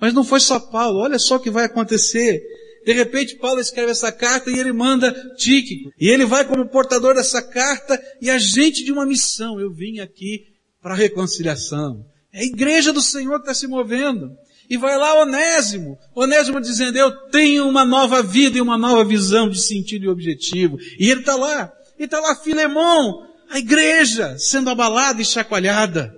Mas 0.00 0.14
não 0.14 0.24
foi 0.24 0.40
só 0.40 0.58
Paulo, 0.58 1.00
olha 1.00 1.18
só 1.18 1.36
o 1.36 1.40
que 1.40 1.50
vai 1.50 1.66
acontecer. 1.66 2.42
De 2.82 2.94
repente 2.94 3.36
Paulo 3.36 3.60
escreve 3.60 3.92
essa 3.92 4.10
carta 4.10 4.50
e 4.50 4.58
ele 4.58 4.72
manda 4.72 5.12
Tíquico. 5.36 5.92
E 6.00 6.08
ele 6.08 6.24
vai 6.24 6.46
como 6.46 6.66
portador 6.66 7.14
dessa 7.14 7.42
carta 7.42 8.02
e 8.18 8.30
agente 8.30 8.82
de 8.82 8.90
uma 8.90 9.04
missão. 9.04 9.60
Eu 9.60 9.70
vim 9.70 10.00
aqui 10.00 10.46
para 10.80 10.94
reconciliação. 10.94 12.06
É 12.32 12.40
a 12.40 12.44
igreja 12.44 12.92
do 12.92 13.02
Senhor 13.02 13.34
que 13.34 13.42
está 13.42 13.54
se 13.54 13.66
movendo. 13.66 14.36
E 14.70 14.76
vai 14.78 14.96
lá 14.96 15.20
Onésimo. 15.20 15.98
Onésimo 16.14 16.60
dizendo, 16.60 16.96
eu 16.96 17.10
tenho 17.28 17.68
uma 17.68 17.84
nova 17.84 18.22
vida 18.22 18.56
e 18.56 18.60
uma 18.60 18.78
nova 18.78 19.04
visão 19.04 19.50
de 19.50 19.60
sentido 19.60 20.04
e 20.04 20.08
objetivo. 20.08 20.78
E 20.98 21.10
ele 21.10 21.20
está 21.20 21.36
lá. 21.36 21.70
E 21.98 22.04
está 22.04 22.18
lá 22.20 22.34
Filemão, 22.36 23.28
a 23.50 23.58
igreja 23.58 24.38
sendo 24.38 24.70
abalada 24.70 25.20
e 25.20 25.24
chacoalhada. 25.24 26.16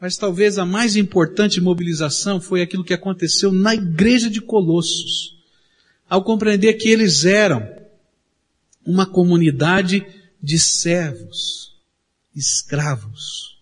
Mas 0.00 0.16
talvez 0.16 0.58
a 0.58 0.64
mais 0.64 0.94
importante 0.94 1.60
mobilização 1.60 2.40
foi 2.40 2.62
aquilo 2.62 2.84
que 2.84 2.94
aconteceu 2.94 3.50
na 3.50 3.74
igreja 3.74 4.30
de 4.30 4.40
Colossos. 4.40 5.36
Ao 6.08 6.22
compreender 6.22 6.74
que 6.74 6.88
eles 6.88 7.24
eram 7.24 7.68
uma 8.86 9.04
comunidade 9.04 10.06
de 10.40 10.58
servos, 10.58 11.74
escravos, 12.34 13.57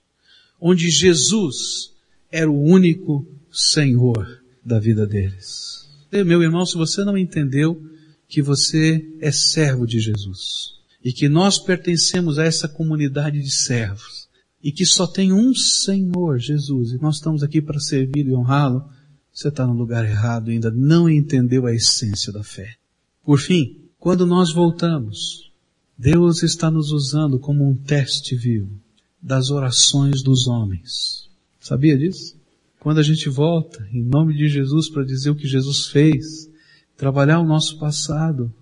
onde 0.60 0.90
Jesus 0.90 1.92
era 2.30 2.50
o 2.50 2.62
único 2.62 3.26
Senhor 3.52 4.42
da 4.64 4.78
vida 4.78 5.06
deles. 5.06 5.86
Meu 6.12 6.42
irmão, 6.42 6.64
se 6.64 6.76
você 6.76 7.04
não 7.04 7.16
entendeu 7.16 7.80
que 8.28 8.42
você 8.42 9.06
é 9.20 9.30
servo 9.30 9.86
de 9.86 10.00
Jesus 10.00 10.74
e 11.04 11.12
que 11.12 11.28
nós 11.28 11.58
pertencemos 11.58 12.38
a 12.38 12.44
essa 12.44 12.68
comunidade 12.68 13.40
de 13.40 13.50
servos, 13.50 14.26
e 14.62 14.72
que 14.72 14.84
só 14.84 15.06
tem 15.06 15.32
um 15.32 15.54
Senhor, 15.54 16.38
Jesus, 16.38 16.90
e 16.90 17.00
nós 17.00 17.16
estamos 17.16 17.44
aqui 17.44 17.62
para 17.62 17.78
servir 17.78 18.26
e 18.26 18.34
honrá-lo, 18.34 18.84
você 19.32 19.48
está 19.48 19.64
no 19.64 19.74
lugar 19.74 20.04
errado, 20.04 20.50
ainda 20.50 20.70
não 20.70 21.08
entendeu 21.08 21.66
a 21.66 21.74
essência 21.74 22.32
da 22.32 22.42
fé. 22.42 22.74
Por 23.22 23.38
fim, 23.38 23.82
quando 23.98 24.26
nós 24.26 24.52
voltamos, 24.52 25.52
Deus 25.96 26.42
está 26.42 26.70
nos 26.70 26.90
usando 26.90 27.38
como 27.38 27.68
um 27.68 27.76
teste 27.76 28.34
vivo 28.34 28.80
das 29.22 29.50
orações 29.50 30.22
dos 30.22 30.46
homens. 30.46 31.28
Sabia 31.60 31.96
disso? 31.96 32.36
Quando 32.78 32.98
a 32.98 33.02
gente 33.02 33.28
volta, 33.28 33.86
em 33.92 34.02
nome 34.02 34.36
de 34.36 34.48
Jesus, 34.48 34.88
para 34.88 35.04
dizer 35.04 35.30
o 35.30 35.34
que 35.34 35.48
Jesus 35.48 35.88
fez, 35.88 36.48
trabalhar 36.96 37.40
o 37.40 37.46
nosso 37.46 37.78
passado, 37.78 38.52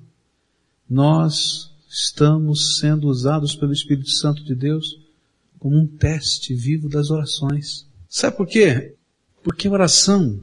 nós 0.88 1.70
estamos 1.88 2.78
sendo 2.78 3.08
usados 3.08 3.54
pelo 3.54 3.72
Espírito 3.72 4.10
Santo 4.10 4.42
de 4.42 4.54
Deus 4.54 4.98
como 5.58 5.78
um 5.78 5.86
teste 5.86 6.54
vivo 6.54 6.88
das 6.88 7.10
orações. 7.10 7.86
Sabe 8.08 8.36
por 8.36 8.46
quê? 8.46 8.94
Porque 9.42 9.68
oração 9.68 10.40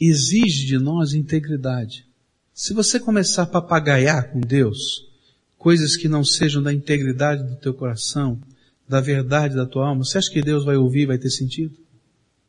exige 0.00 0.66
de 0.66 0.78
nós 0.78 1.12
integridade. 1.12 2.06
Se 2.54 2.72
você 2.72 2.98
começar 2.98 3.42
a 3.42 3.46
papagaiar 3.46 4.32
com 4.32 4.40
Deus, 4.40 5.06
coisas 5.56 5.96
que 5.96 6.08
não 6.08 6.24
sejam 6.24 6.62
da 6.62 6.72
integridade 6.72 7.42
do 7.44 7.56
teu 7.56 7.74
coração, 7.74 8.40
da 8.88 9.00
verdade 9.00 9.54
da 9.54 9.66
tua 9.66 9.88
alma, 9.88 10.04
você 10.04 10.18
acha 10.18 10.30
que 10.30 10.40
Deus 10.40 10.64
vai 10.64 10.76
ouvir, 10.76 11.06
vai 11.06 11.18
ter 11.18 11.30
sentido? 11.30 11.74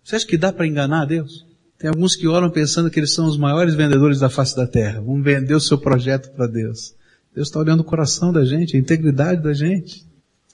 Você 0.04 0.16
acha 0.16 0.26
que 0.26 0.38
dá 0.38 0.54
para 0.54 0.66
enganar 0.66 1.06
Deus? 1.06 1.46
Tem 1.78 1.90
alguns 1.90 2.16
que 2.16 2.28
oram 2.28 2.50
pensando 2.50 2.90
que 2.90 3.00
eles 3.00 3.14
são 3.14 3.28
os 3.28 3.38
maiores 3.38 3.76
vendedores 3.76 4.20
da 4.20 4.30
face 4.30 4.56
da 4.56 4.68
terra. 4.68 5.02
Vão 5.02 5.22
vender 5.22 5.54
o 5.54 5.62
seu 5.62 5.78
projeto 5.78 6.32
para 6.32 6.48
Deus. 6.48 6.94
Deus 7.34 7.48
está 7.48 7.60
olhando 7.60 7.82
o 7.82 7.86
coração 7.86 8.34
da 8.34 8.44
gente, 8.44 8.76
a 8.76 8.80
integridade 8.80 9.42
da 9.42 9.54
gente. 9.54 10.06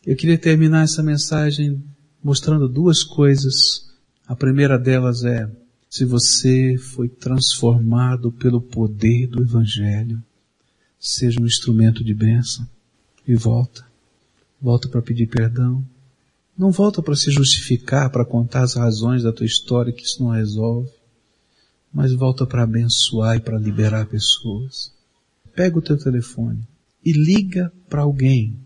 Eu 0.05 0.15
queria 0.15 0.37
terminar 0.37 0.83
essa 0.83 1.01
mensagem 1.01 1.83
mostrando 2.23 2.67
duas 2.67 3.03
coisas. 3.03 3.85
A 4.27 4.35
primeira 4.35 4.77
delas 4.77 5.23
é, 5.23 5.49
se 5.89 6.05
você 6.05 6.77
foi 6.77 7.07
transformado 7.07 8.31
pelo 8.31 8.61
poder 8.61 9.27
do 9.27 9.41
Evangelho, 9.41 10.21
seja 10.99 11.41
um 11.41 11.45
instrumento 11.45 12.03
de 12.03 12.13
bênção 12.13 12.67
e 13.27 13.35
volta. 13.35 13.85
Volta 14.65 14.89
para 14.89 14.99
pedir 14.99 15.28
perdão. 15.28 15.86
Não 16.58 16.71
volta 16.71 16.99
para 16.99 17.15
se 17.15 17.30
justificar, 17.30 18.10
para 18.10 18.25
contar 18.25 18.63
as 18.63 18.73
razões 18.73 19.21
da 19.21 19.32
tua 19.32 19.45
história, 19.45 19.93
que 19.93 20.01
isso 20.01 20.23
não 20.23 20.32
resolve. 20.32 20.89
Mas 21.93 22.12
volta 22.13 22.47
para 22.47 22.63
abençoar 22.63 23.38
e 23.38 23.39
para 23.39 23.60
liberar 23.60 24.08
pessoas. 24.08 24.91
Pega 25.54 25.78
o 25.78 25.84
teu 25.84 25.95
telefone 25.99 26.63
e 27.06 27.12
liga 27.12 27.71
para 27.88 28.01
alguém 28.01 28.58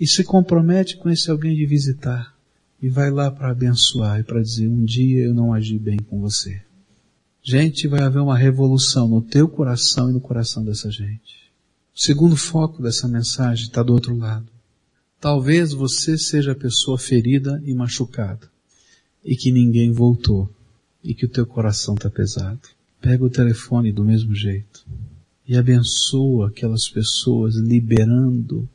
e 0.00 0.06
se 0.06 0.24
compromete 0.24 0.96
com 0.96 1.10
esse 1.10 1.30
alguém 1.30 1.54
de 1.54 1.66
visitar 1.66 2.34
e 2.80 2.88
vai 2.88 3.10
lá 3.10 3.30
para 3.30 3.50
abençoar 3.50 4.20
e 4.20 4.24
para 4.24 4.40
dizer 4.40 4.66
um 4.66 4.82
dia 4.82 5.24
eu 5.24 5.34
não 5.34 5.52
agi 5.52 5.78
bem 5.78 5.98
com 5.98 6.18
você. 6.22 6.62
Gente, 7.42 7.86
vai 7.86 8.00
haver 8.00 8.22
uma 8.22 8.38
revolução 8.38 9.06
no 9.06 9.20
teu 9.20 9.46
coração 9.46 10.08
e 10.08 10.14
no 10.14 10.22
coração 10.22 10.64
dessa 10.64 10.90
gente. 10.90 11.52
O 11.94 12.00
segundo 12.00 12.34
foco 12.34 12.82
dessa 12.82 13.06
mensagem 13.06 13.66
está 13.66 13.82
do 13.82 13.92
outro 13.92 14.16
lado. 14.16 14.57
Talvez 15.20 15.72
você 15.72 16.16
seja 16.16 16.52
a 16.52 16.56
pessoa 16.56 16.96
ferida 16.96 17.60
e 17.64 17.74
machucada 17.74 18.48
e 19.24 19.36
que 19.36 19.50
ninguém 19.50 19.90
voltou 19.90 20.48
e 21.02 21.12
que 21.12 21.26
o 21.26 21.28
teu 21.28 21.44
coração 21.44 21.94
está 21.94 22.08
pesado. 22.08 22.60
Pega 23.00 23.24
o 23.24 23.30
telefone 23.30 23.90
do 23.92 24.04
mesmo 24.04 24.34
jeito 24.34 24.86
e 25.46 25.56
abençoa 25.56 26.48
aquelas 26.48 26.88
pessoas 26.88 27.56
liberando 27.56 28.68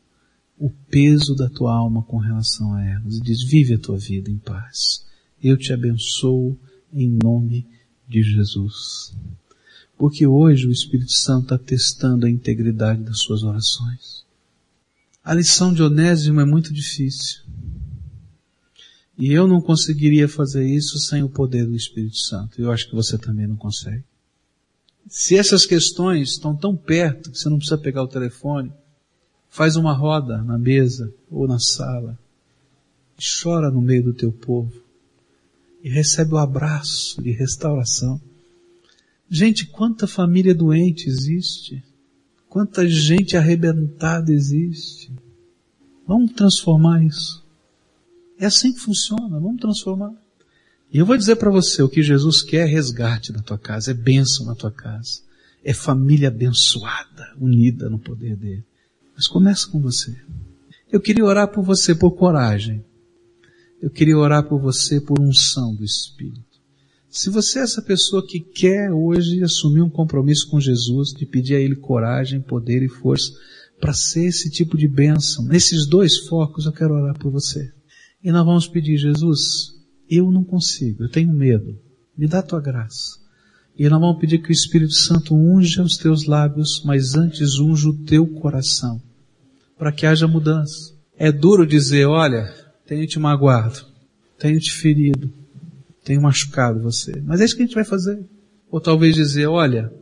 o 0.58 0.70
peso 0.90 1.34
da 1.36 1.50
tua 1.50 1.74
alma 1.74 2.04
com 2.04 2.18
relação 2.18 2.74
a 2.74 2.84
elas 2.84 3.18
e 3.18 3.22
diz, 3.22 3.44
vive 3.44 3.76
a 3.76 3.80
tua 3.80 3.98
vida 3.98 4.30
em 4.30 4.38
paz. 4.38 5.06
Eu 5.42 5.58
te 5.58 5.72
abençoo 5.72 6.58
em 6.92 7.10
nome 7.24 7.66
de 8.08 8.22
Jesus. 8.22 9.16
Porque 9.98 10.28
hoje 10.28 10.68
o 10.68 10.72
Espírito 10.72 11.12
Santo 11.12 11.44
está 11.44 11.58
testando 11.58 12.26
a 12.26 12.30
integridade 12.30 13.02
das 13.02 13.20
suas 13.20 13.44
orações. 13.44 14.23
A 15.24 15.34
lição 15.34 15.74
de 15.74 15.82
Onésimo 15.82 16.42
é 16.42 16.46
muito 16.46 16.74
difícil. 16.74 17.42
E 19.18 19.32
eu 19.32 19.48
não 19.48 19.62
conseguiria 19.62 20.28
fazer 20.28 20.68
isso 20.68 20.98
sem 21.00 21.24
o 21.24 21.30
poder 21.30 21.66
do 21.66 21.76
Espírito 21.76 22.18
Santo. 22.18 22.62
Eu 22.62 22.72
acho 22.72 22.90
que 22.90 22.96
você 22.96 23.18
também 23.18 23.48
não 23.48 23.56
consegue. 23.56 24.04
Se 25.08 25.38
essas 25.38 25.66
questões 25.66 26.32
estão 26.32 26.56
tão 26.56 26.76
perto 26.76 27.32
que 27.32 27.38
você 27.38 27.50
não 27.50 27.58
precisa 27.58 27.78
pegar 27.78 28.04
o 28.04 28.08
telefone, 28.08 28.72
Faz 29.54 29.76
uma 29.76 29.94
roda 29.94 30.42
na 30.42 30.58
mesa 30.58 31.14
ou 31.30 31.48
na 31.48 31.60
sala. 31.60 32.18
E 33.20 33.24
chora 33.24 33.70
no 33.70 33.84
meio 33.84 34.06
do 34.06 34.12
teu 34.12 34.32
povo. 34.32 34.74
E 35.84 35.90
recebe 35.90 36.34
o 36.34 36.40
abraço 36.40 37.22
de 37.22 37.30
restauração. 37.30 38.20
Gente, 39.30 39.68
quanta 39.68 40.08
família 40.08 40.56
doente 40.56 41.08
existe. 41.08 41.84
Quanta 42.54 42.88
gente 42.88 43.36
arrebentada 43.36 44.32
existe. 44.32 45.12
Vamos 46.08 46.34
transformar 46.34 47.04
isso. 47.04 47.44
É 48.38 48.46
assim 48.46 48.72
que 48.72 48.80
funciona. 48.80 49.40
Vamos 49.40 49.60
transformar. 49.60 50.14
E 50.92 51.00
eu 51.00 51.06
vou 51.08 51.18
dizer 51.18 51.38
para 51.38 51.50
você, 51.50 51.82
o 51.82 51.90
que 51.90 52.04
Jesus 52.04 52.44
quer 52.44 52.68
é 52.68 52.72
resgate 52.72 53.34
na 53.34 53.42
tua 53.42 53.58
casa, 53.58 53.90
é 53.90 53.94
bênção 53.96 54.46
na 54.46 54.54
tua 54.54 54.70
casa. 54.70 55.22
É 55.64 55.74
família 55.74 56.28
abençoada, 56.28 57.34
unida 57.42 57.90
no 57.90 57.98
poder 57.98 58.36
dele. 58.36 58.64
Mas 59.16 59.26
começa 59.26 59.68
com 59.68 59.82
você. 59.82 60.16
Eu 60.92 61.02
queria 61.02 61.26
orar 61.26 61.48
por 61.48 61.64
você 61.64 61.96
por 61.96 62.12
coragem. 62.12 62.86
Eu 63.82 63.90
queria 63.90 64.16
orar 64.16 64.48
por 64.48 64.62
você 64.62 65.02
por 65.02 65.20
unção 65.20 65.74
do 65.74 65.84
Espírito. 65.84 66.53
Se 67.14 67.30
você 67.30 67.60
é 67.60 67.62
essa 67.62 67.80
pessoa 67.80 68.26
que 68.26 68.40
quer 68.40 68.92
hoje 68.92 69.44
assumir 69.44 69.84
um 69.84 69.90
compromisso 69.90 70.50
com 70.50 70.60
Jesus, 70.60 71.10
de 71.10 71.28
pedir 71.28 71.54
a 71.54 71.60
Ele 71.60 71.76
coragem, 71.76 72.42
poder 72.42 72.82
e 72.82 72.90
força 72.90 73.32
para 73.80 73.94
ser 73.94 74.26
esse 74.26 74.50
tipo 74.50 74.76
de 74.76 74.88
bênção. 74.88 75.46
Nesses 75.46 75.86
dois 75.86 76.26
focos 76.26 76.66
eu 76.66 76.72
quero 76.72 76.96
orar 76.96 77.16
por 77.20 77.32
você. 77.32 77.72
E 78.24 78.32
nós 78.32 78.44
vamos 78.44 78.68
pedir, 78.68 78.98
Jesus, 78.98 79.76
eu 80.10 80.32
não 80.32 80.44
consigo, 80.44 81.04
eu 81.04 81.10
tenho 81.10 81.32
medo. 81.32 81.80
Me 82.18 82.28
dá 82.28 82.40
a 82.40 82.44
tua 82.44 82.60
graça. 82.60 83.20
E 83.78 83.88
nós 83.88 84.02
vamos 84.02 84.20
pedir 84.20 84.40
que 84.40 84.50
o 84.50 84.52
Espírito 84.52 84.94
Santo 84.94 85.36
unja 85.36 85.84
os 85.84 85.98
teus 85.98 86.26
lábios, 86.26 86.82
mas 86.84 87.14
antes 87.14 87.60
unja 87.60 87.90
o 87.90 88.04
teu 88.06 88.26
coração, 88.26 89.00
para 89.78 89.92
que 89.92 90.08
haja 90.08 90.28
mudança. 90.28 90.96
É 91.16 91.32
duro 91.32 91.68
dizer, 91.68 92.08
olha, 92.08 92.52
tenho 92.88 93.06
te 93.06 93.20
magoado, 93.20 93.86
tenho 94.40 94.60
te 94.60 94.72
ferido, 94.72 95.32
tenho 96.04 96.22
machucado 96.22 96.82
você. 96.82 97.22
Mas 97.26 97.42
é 97.42 97.46
isso 97.46 97.56
que 97.56 97.64
a 97.64 97.66
gente 97.66 97.76
vai 97.76 97.86
fazer. 97.86 98.20
Ou 98.70 98.82
talvez 98.82 99.16
dizer, 99.16 99.48
olha, 99.48 99.94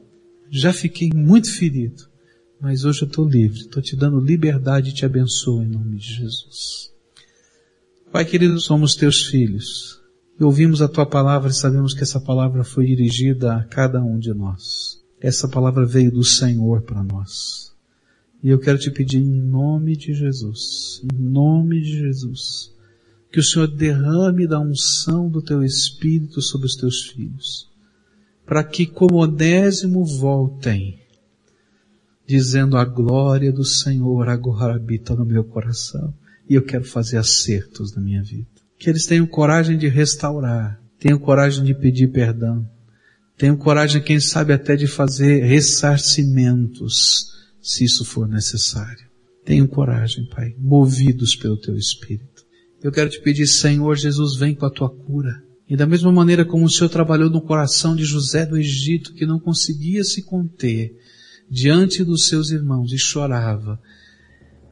já 0.50 0.74
fiquei 0.74 1.10
muito 1.14 1.52
ferido, 1.52 2.04
mas 2.60 2.84
hoje 2.86 3.04
eu 3.04 3.08
estou 3.08 3.28
livre, 3.28 3.60
estou 3.60 3.82
te 3.82 3.96
dando 3.96 4.20
liberdade 4.20 4.90
e 4.90 4.94
te 4.94 5.06
abençoo 5.06 5.64
em 5.64 5.68
nome 5.68 5.98
de 5.98 6.14
Jesus. 6.14 6.92
Pai 8.12 8.26
querido, 8.26 8.60
somos 8.60 8.96
teus 8.96 9.26
filhos. 9.26 10.02
E 10.40 10.44
ouvimos 10.44 10.82
a 10.82 10.88
tua 10.88 11.06
palavra 11.06 11.50
e 11.50 11.54
sabemos 11.54 11.94
que 11.94 12.02
essa 12.02 12.20
palavra 12.20 12.64
foi 12.64 12.88
dirigida 12.88 13.56
a 13.56 13.64
cada 13.64 14.02
um 14.02 14.18
de 14.18 14.34
nós. 14.34 15.02
Essa 15.22 15.48
palavra 15.48 15.86
veio 15.86 16.12
do 16.12 16.24
Senhor 16.24 16.82
para 16.82 17.04
nós. 17.04 17.72
E 18.44 18.50
eu 18.50 18.60
quero 18.60 18.80
te 18.80 18.90
pedir 18.90 19.20
em 19.20 19.42
nome 19.42 19.96
de 19.96 20.14
Jesus, 20.14 21.02
em 21.04 21.16
nome 21.16 21.80
de 21.80 22.00
Jesus, 22.00 22.74
que 23.32 23.40
o 23.40 23.44
Senhor 23.44 23.68
derrame 23.68 24.46
da 24.46 24.60
unção 24.60 25.30
do 25.30 25.42
teu 25.42 25.64
Espírito 25.64 26.42
sobre 26.42 26.68
os 26.68 26.76
teus 26.76 27.04
filhos, 27.04 27.70
para 28.46 28.64
que 28.64 28.86
como 28.86 29.24
onésimo 29.24 30.04
voltem, 30.06 31.00
dizendo 32.28 32.78
a 32.78 32.84
glória 32.84 33.52
do 33.52 33.64
Senhor 33.64 34.28
agora 34.28 34.76
habita 34.76 35.16
no 35.16 35.26
meu 35.26 35.44
coração 35.44 36.14
e 36.50 36.56
eu 36.56 36.62
quero 36.62 36.84
fazer 36.84 37.18
acertos 37.18 37.96
na 37.96 38.02
minha 38.02 38.22
vida. 38.22 38.48
Que 38.78 38.90
eles 38.90 39.06
tenham 39.06 39.26
coragem 39.26 39.78
de 39.78 39.88
restaurar, 39.88 40.82
tenham 41.00 41.18
coragem 41.18 41.64
de 41.64 41.74
pedir 41.74 42.12
perdão, 42.12 42.68
tenham 43.38 43.56
coragem, 43.56 44.04
quem 44.04 44.20
sabe, 44.20 44.54
até 44.54 44.76
de 44.76 44.86
fazer 44.86 45.44
ressarcimentos, 45.44 47.32
se 47.62 47.86
isso 47.86 48.04
for 48.06 48.28
necessário. 48.28 49.10
Tenham 49.44 49.66
coragem, 49.66 50.28
Pai, 50.28 50.54
movidos 50.60 51.36
pelo 51.36 51.58
Teu 51.58 51.76
Espírito. 51.76 52.31
Eu 52.84 52.92
quero 52.92 53.10
te 53.10 53.22
pedir, 53.22 53.46
Senhor 53.46 53.96
Jesus, 53.96 54.36
vem 54.36 54.56
com 54.56 54.66
a 54.66 54.70
Tua 54.72 54.90
cura. 54.90 55.44
E 55.70 55.76
da 55.78 55.86
mesma 55.86 56.12
maneira 56.12 56.44
como 56.44 56.66
o 56.66 56.70
Senhor 56.70 56.90
trabalhou 56.90 57.30
no 57.30 57.42
coração 57.42 57.96
de 57.96 58.04
José 58.04 58.46
do 58.46 58.58
Egito, 58.58 59.14
que 59.14 59.26
não 59.26 59.40
conseguia 59.40 60.04
se 60.04 60.24
conter 60.24 60.92
diante 61.50 62.04
dos 62.04 62.28
seus 62.28 62.50
irmãos 62.50 62.92
e 62.92 62.98
chorava, 62.98 63.80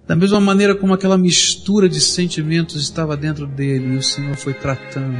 da 0.07 0.15
mesma 0.15 0.39
maneira 0.39 0.73
como 0.73 0.93
aquela 0.93 1.17
mistura 1.17 1.87
de 1.87 2.01
sentimentos 2.01 2.81
estava 2.81 3.15
dentro 3.15 3.45
dele 3.45 3.93
e 3.93 3.97
o 3.97 4.03
Senhor 4.03 4.35
foi 4.35 4.55
tratando 4.55 5.15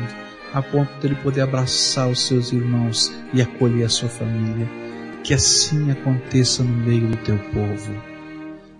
a 0.52 0.64
ponto 0.64 0.90
de 1.00 1.08
ele 1.08 1.16
poder 1.16 1.42
abraçar 1.42 2.10
os 2.10 2.22
seus 2.22 2.52
irmãos 2.52 3.12
e 3.34 3.42
acolher 3.42 3.86
a 3.86 3.90
sua 3.90 4.10
família. 4.10 4.68
Que 5.24 5.34
assim 5.34 5.92
aconteça 5.92 6.64
no 6.64 6.76
meio 6.76 7.08
do 7.08 7.18
teu 7.18 7.38
povo. 7.38 8.09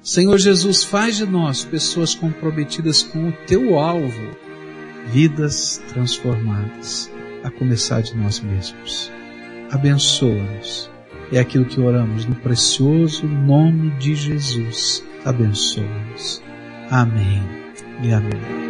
Senhor 0.02 0.38
Jesus, 0.38 0.84
faz 0.84 1.18
de 1.18 1.26
nós 1.26 1.64
pessoas 1.66 2.16
comprometidas 2.16 3.04
com 3.04 3.30
o 3.30 3.34
teu 3.46 3.78
alvo, 3.78 4.32
vidas 5.08 5.82
transformadas, 5.90 7.12
a 7.44 7.52
começar 7.52 8.02
de 8.02 8.16
nós 8.16 8.40
mesmos. 8.40 9.12
Abençoa-nos. 9.72 10.90
É 11.32 11.40
aquilo 11.40 11.66
que 11.66 11.80
oramos 11.80 12.26
no 12.26 12.36
precioso 12.36 13.28
nome 13.28 13.92
de 14.00 14.16
Jesus 14.16 15.04
abençoe-nos. 15.26 16.42
Amém 16.90 17.44
e 18.02 18.12
amém. 18.12 18.69